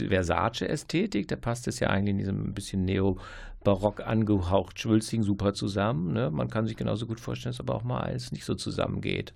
[0.09, 1.29] Versace-Ästhetik.
[1.29, 3.19] Da passt es ja eigentlich in diesem bisschen neo
[3.63, 6.15] barock angehaucht schwülstigen super zusammen.
[6.15, 6.31] Ne?
[6.31, 9.35] Man kann sich genauso gut vorstellen, dass aber auch mal alles nicht so zusammengeht.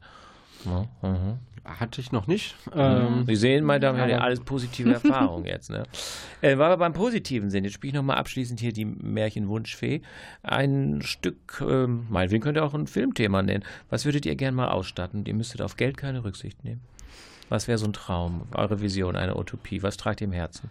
[0.64, 1.38] Ja, mhm.
[1.64, 2.56] Hatte ich noch nicht.
[2.74, 5.70] Ähm, Sie sehen, meine Damen und Herren, alles positive Erfahrungen jetzt.
[5.70, 5.84] Ne?
[6.42, 10.00] Äh, weil wir beim Positiven sind, jetzt spiele ich nochmal abschließend hier die Märchenwunschfee.
[10.42, 13.62] Ein Stück, ähm, meinetwegen könnt ihr auch ein Filmthema nennen.
[13.90, 15.26] Was würdet ihr gerne mal ausstatten?
[15.26, 16.80] Ihr müsstet auf Geld keine Rücksicht nehmen.
[17.50, 19.82] Was wäre so ein Traum, eure Vision, eine Utopie?
[19.82, 20.70] Was tragt ihr im Herzen?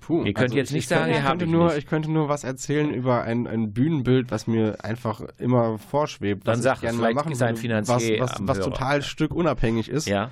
[0.00, 1.86] Puh, ihr könnt also jetzt ich, nicht ich sagen, könnte, ihr habt könnte nur, ich
[1.86, 6.46] könnte nur was erzählen über ein, ein Bühnenbild, was mir einfach immer vorschwebt.
[6.46, 8.60] Dann was sag ich gerne es, mal vielleicht machen ist ein Finanzier was, was, was
[8.60, 10.06] total stückunabhängig ist.
[10.08, 10.30] Ja.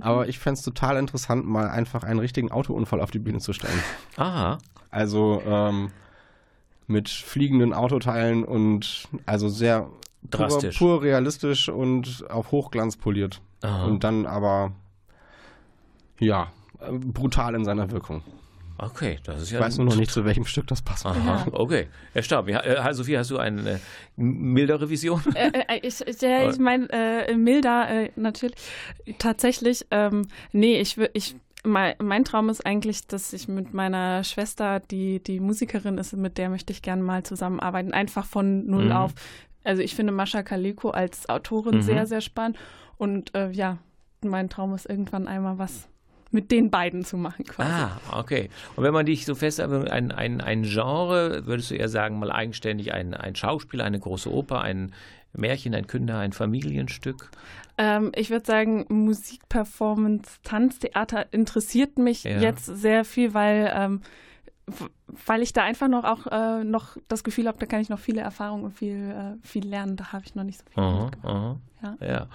[0.00, 3.52] Aber ich fände es total interessant, mal einfach einen richtigen Autounfall auf die Bühne zu
[3.52, 3.78] stellen.
[4.16, 4.58] Aha.
[4.90, 5.90] Also ähm,
[6.86, 9.82] mit fliegenden Autoteilen und also sehr
[10.30, 10.78] pur, Drastisch.
[10.78, 13.40] pur realistisch und auf Hochglanz poliert.
[13.62, 13.84] Aha.
[13.84, 14.72] Und dann aber
[16.18, 16.52] ja,
[16.90, 18.22] brutal in seiner Wirkung.
[18.84, 19.60] Okay, das ist Ich ja.
[19.60, 21.06] weiß nur noch nicht, zu welchem Stück das passt.
[21.06, 21.86] Aha, okay.
[22.12, 23.78] Herr Staub, ja, äh, Sophie, hast du eine äh,
[24.16, 25.22] mildere Vision?
[25.34, 28.56] Äh, äh, ich ich, ja, ich meine, äh, milder, äh, natürlich.
[29.18, 34.80] Tatsächlich, ähm, nee, ich, ich mein, mein Traum ist eigentlich, dass ich mit meiner Schwester,
[34.80, 38.92] die, die Musikerin ist, mit der möchte ich gerne mal zusammenarbeiten, einfach von null Mhm.
[38.92, 39.12] auf.
[39.62, 41.82] Also ich finde Mascha Kaliko als Autorin Mhm.
[41.82, 42.58] sehr, sehr spannend.
[42.98, 43.78] Und äh, ja,
[44.22, 45.88] mein Traum ist irgendwann einmal was
[46.32, 47.70] mit den beiden zu machen quasi.
[47.70, 48.50] Ah, okay.
[48.74, 52.18] Und wenn man dich so fest, aber ein, ein, ein Genre, würdest du eher sagen,
[52.18, 54.92] mal eigenständig ein, ein Schauspiel, eine große Oper, ein
[55.34, 57.30] Märchen, ein Künder, ein Familienstück?
[57.78, 62.38] Ähm, ich würde sagen, Musik, Performance, Tanztheater interessiert mich Ja.
[62.40, 64.00] jetzt sehr viel, weil, ähm,
[65.26, 67.98] weil ich da einfach noch auch äh, noch das Gefühl habe, da kann ich noch
[67.98, 69.96] viele Erfahrungen und viel, äh, viel lernen.
[69.96, 70.82] Da habe ich noch nicht so viel.
[70.82, 71.56] Aha, aha.
[71.82, 72.06] Ja.
[72.06, 72.26] Ja.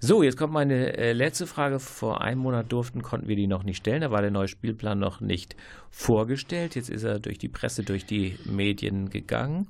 [0.00, 1.78] So, jetzt kommt meine äh, letzte Frage.
[1.78, 4.00] Vor einem Monat durften, konnten wir die noch nicht stellen.
[4.00, 5.56] Da war der neue Spielplan noch nicht
[5.90, 6.74] vorgestellt.
[6.74, 9.68] Jetzt ist er durch die Presse, durch die Medien gegangen.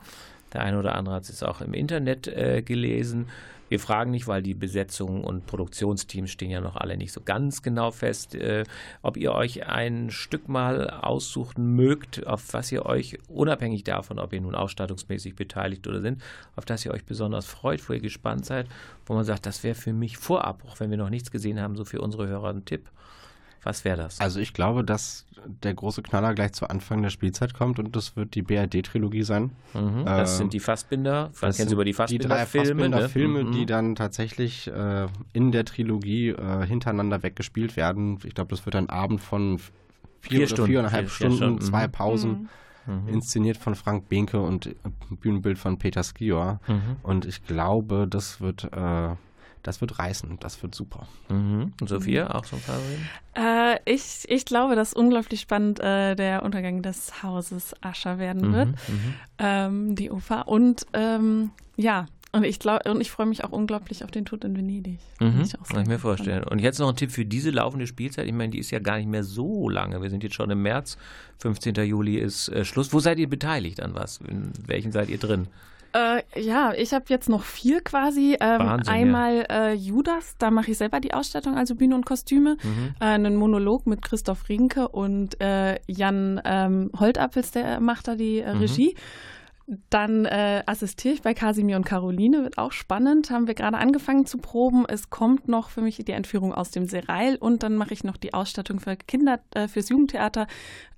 [0.54, 3.28] Der eine oder andere hat es auch im Internet äh, gelesen.
[3.68, 7.62] Wir fragen nicht, weil die Besetzung und Produktionsteams stehen ja noch alle nicht so ganz
[7.62, 8.64] genau fest, äh,
[9.02, 14.32] ob ihr euch ein Stück mal aussuchen mögt, auf was ihr euch, unabhängig davon, ob
[14.32, 16.22] ihr nun ausstattungsmäßig beteiligt oder sind,
[16.56, 18.66] auf das ihr euch besonders freut, wo ihr gespannt seid,
[19.06, 21.76] wo man sagt, das wäre für mich vorab, auch wenn wir noch nichts gesehen haben,
[21.76, 22.90] so für unsere Hörer ein Tipp.
[23.68, 24.18] Was wäre das?
[24.18, 25.26] Also ich glaube, dass
[25.62, 29.50] der große Knaller gleich zu Anfang der Spielzeit kommt und das wird die BRD-Trilogie sein.
[29.74, 31.24] Mhm, das sind die Fassbinder.
[31.24, 32.82] Man Das kennt sie sind über die Die drei Fassbinder-Filme.
[33.02, 33.50] Fassbinder-Filme, ne?
[33.50, 33.66] die Mhm.
[33.66, 38.18] dann tatsächlich äh, in der Trilogie äh, hintereinander weggespielt werden.
[38.24, 39.68] Ich glaube, das wird ein Abend von vier,
[40.20, 40.70] Vier oder Stunden.
[40.70, 41.92] viereinhalb Vier- vier Stunden, Stunden, zwei mhm.
[41.92, 42.48] Pausen,
[42.86, 43.08] Mhm.
[43.08, 44.74] inszeniert von Frank Behnke und äh,
[45.10, 46.58] Bühnenbild von Peter Skior.
[46.66, 46.96] Mhm.
[47.02, 49.10] Und ich glaube, das wird, äh,
[49.62, 50.38] das wird reißen.
[50.40, 51.06] Das wird super.
[51.28, 51.72] Mhm.
[51.80, 52.98] Und Sophia, auch so ein Favorit?
[53.34, 58.68] Äh, ich, ich glaube, dass unglaublich spannend äh, der Untergang des Hauses Ascher werden wird,
[58.68, 59.14] Mhm.
[59.38, 60.48] ähm, die Oper.
[60.48, 64.44] Und ähm, ja, und ich glaube, und ich freue mich auch unglaublich auf den Tod
[64.44, 64.98] in Venedig.
[65.18, 65.24] Mhm.
[65.24, 65.40] Bin Mhm.
[65.42, 66.44] ich auch Kann ich mir vorstellen.
[66.44, 68.26] Und jetzt noch ein Tipp für diese laufende Spielzeit.
[68.26, 70.02] Ich meine, die ist ja gar nicht mehr so lange.
[70.02, 70.98] Wir sind jetzt schon im März.
[71.38, 71.74] 15.
[71.76, 72.92] Juli ist äh, Schluss.
[72.92, 74.18] Wo seid ihr beteiligt an was?
[74.28, 75.48] In welchen seid ihr drin?
[75.94, 78.36] Äh, ja, ich habe jetzt noch vier quasi.
[78.40, 82.56] Ähm, Wahnsinn, einmal äh, Judas, da mache ich selber die Ausstattung, also Bühne und Kostüme.
[82.62, 82.94] Mhm.
[83.00, 88.40] Äh, einen Monolog mit Christoph Rinke und äh, Jan ähm, Holtappels, der macht da die
[88.40, 88.60] äh, Mhm.
[88.60, 88.94] Regie.
[89.90, 93.30] Dann äh, assistiere ich bei Kasimir und Caroline, wird auch spannend.
[93.30, 94.86] Haben wir gerade angefangen zu proben.
[94.88, 98.16] Es kommt noch für mich die Entführung aus dem Serail und dann mache ich noch
[98.16, 100.46] die Ausstattung für Kinder, äh, fürs Jugendtheater,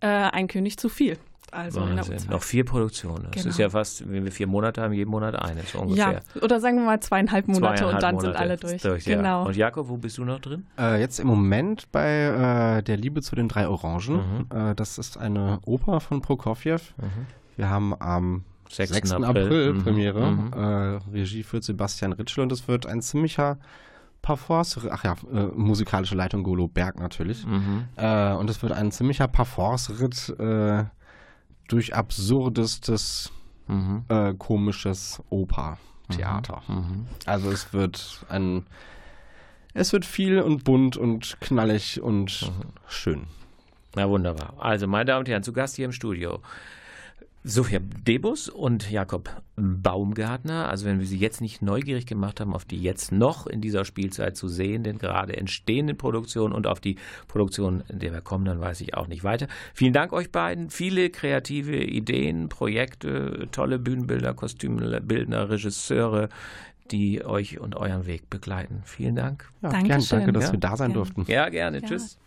[0.01, 1.19] äh, Ein König zu viel.
[1.53, 2.19] Also in der Wahnsinn.
[2.19, 2.31] U2.
[2.31, 3.25] Noch vier Produktionen.
[3.33, 3.49] Das Genau.
[3.51, 6.13] ist ja fast, wenn wir vier Monate haben, jeden Monat eine, so ungefähr.
[6.35, 9.07] Ja, oder sagen wir mal zweieinhalb Monate Zweieinhalb und dann Monate sind alle durch.
[9.07, 9.17] ja.
[9.17, 9.47] genau.
[9.47, 10.67] Und Jakob, wo bist du noch drin?
[10.79, 14.47] Äh, jetzt im Moment bei äh, Der Liebe zu den drei Orangen.
[14.51, 14.57] Mhm.
[14.71, 16.79] Äh, das ist eine Oper von Prokofjew.
[17.57, 18.91] Wir haben am 6.
[18.93, 19.13] 6.
[19.13, 19.83] April, Mhm.
[19.83, 20.31] Premiere.
[20.31, 20.53] Mhm.
[20.53, 23.59] Äh, Regie führt Sebastian Ritschel und es wird ein ziemlicher
[24.23, 27.47] Parforce, ach ja, äh, musikalische Leitung Golo Berg natürlich.
[27.47, 27.85] Mhm.
[27.97, 30.85] Äh, und es wird ein ziemlicher Parforce-Ritt äh,
[31.73, 33.33] durch absurdestes,
[33.69, 34.05] Mhm.
[34.09, 36.63] äh, komisches Oper-Theater.
[36.67, 37.07] Mhm.
[37.27, 38.67] Also es wird ein,
[39.75, 42.71] es wird viel und bunt und knallig und Mhm.
[42.89, 43.27] schön.
[43.95, 44.55] Na wunderbar.
[44.59, 46.41] Also, meine Damen und Herren, zu Gast hier im Studio.
[47.43, 50.69] Sophia Debus und Jakob Baumgartner.
[50.69, 53.87] Also wenn wir Sie jetzt nicht neugierig gemacht haben, auf die jetzt noch in dieser
[53.87, 56.97] Spielzeit zu sehen, denn gerade entstehenden Produktionen und auf die
[57.29, 59.49] Produktion, in der wir kommen, dann weiß ich auch nicht weiter.
[59.73, 60.69] Vielen Dank euch beiden.
[60.69, 66.29] Viele kreative Ideen, Projekte, tolle Bühnenbilder, Kostümbildner, Regisseure,
[66.91, 68.83] die euch und euren Weg begleiten.
[68.85, 69.49] Vielen Dank.
[69.63, 69.89] Ja, Dankeschön.
[69.99, 70.53] gern, danke, dass Ja.
[70.53, 70.95] wir da sein Gerne.
[70.95, 71.25] durften.
[71.27, 71.79] Ja, gerne.
[71.81, 71.89] Ja.
[71.89, 72.19] Tschüss.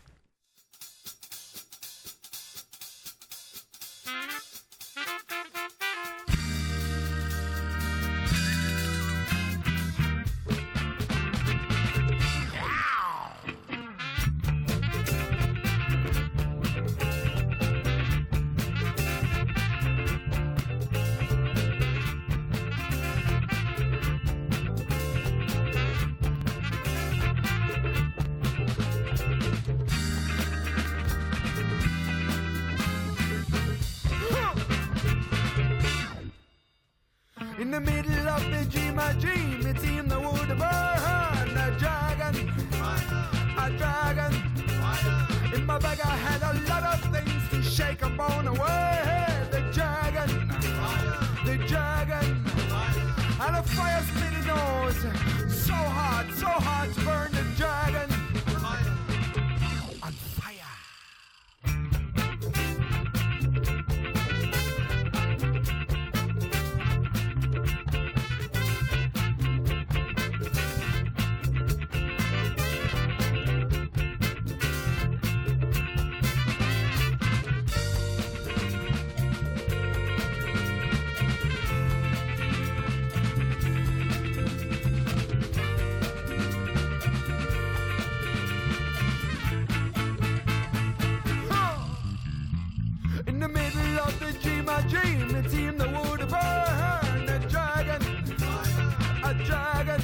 [99.23, 100.01] a dragon.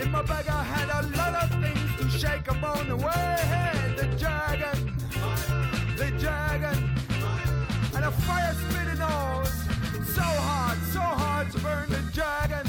[0.00, 3.94] In my bag I had a lot of things to shake up on the way.
[3.96, 4.96] The dragon,
[5.96, 6.90] the dragon,
[7.94, 9.54] and a fire spitting nose.
[10.16, 12.66] So hard, so hard to burn the dragon.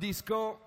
[0.03, 0.59] disco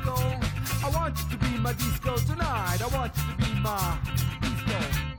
[0.00, 0.14] disco.
[0.84, 2.82] I want you to be my disco tonight.
[2.82, 3.98] I want you to be my
[4.40, 5.09] disco.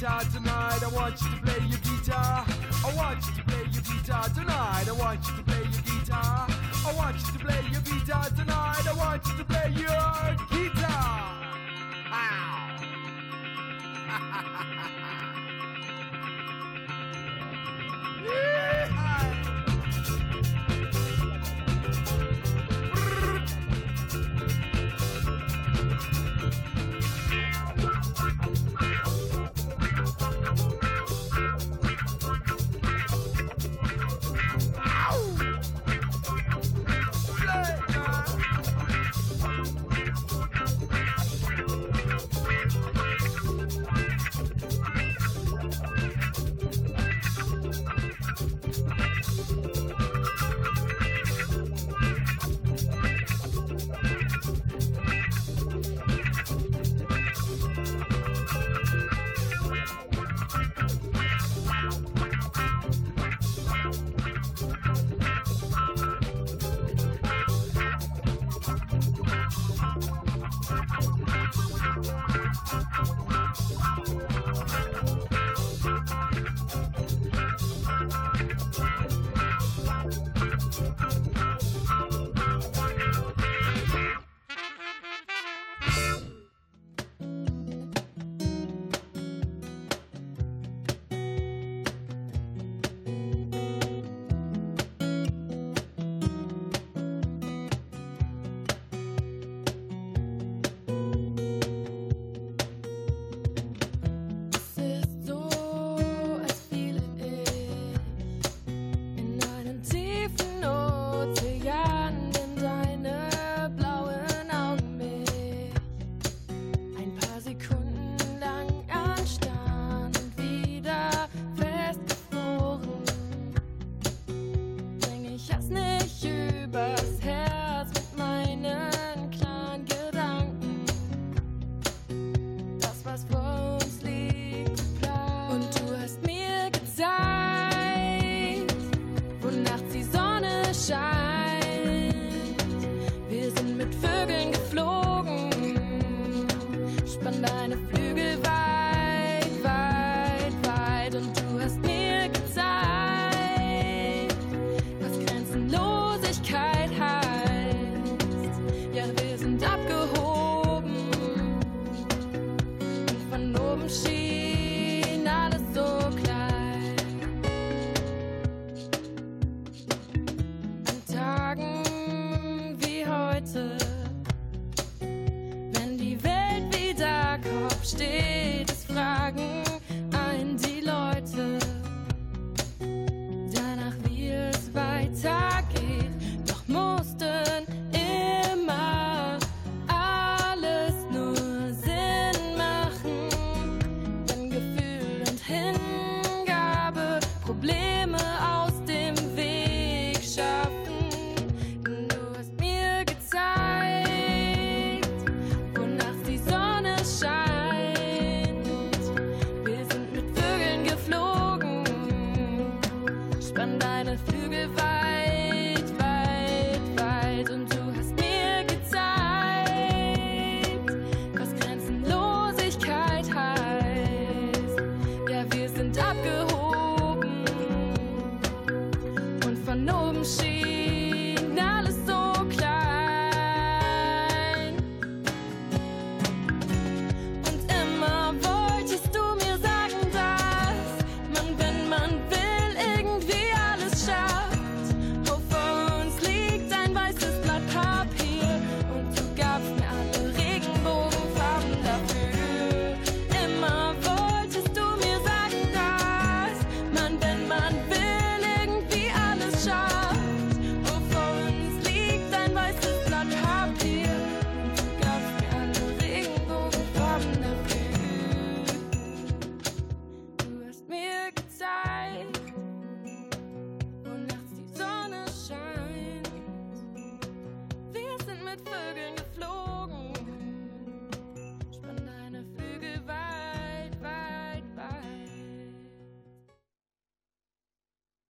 [0.00, 0.82] guitar tonight.
[0.82, 2.46] I want you to play your guitar.
[2.86, 4.88] I want you to play your guitar tonight.
[4.88, 6.46] I want you to play your guitar.
[6.86, 8.86] I want you to play your guitar tonight.
[8.88, 11.36] I want you to play your guitar.
[12.12, 12.59] Ow.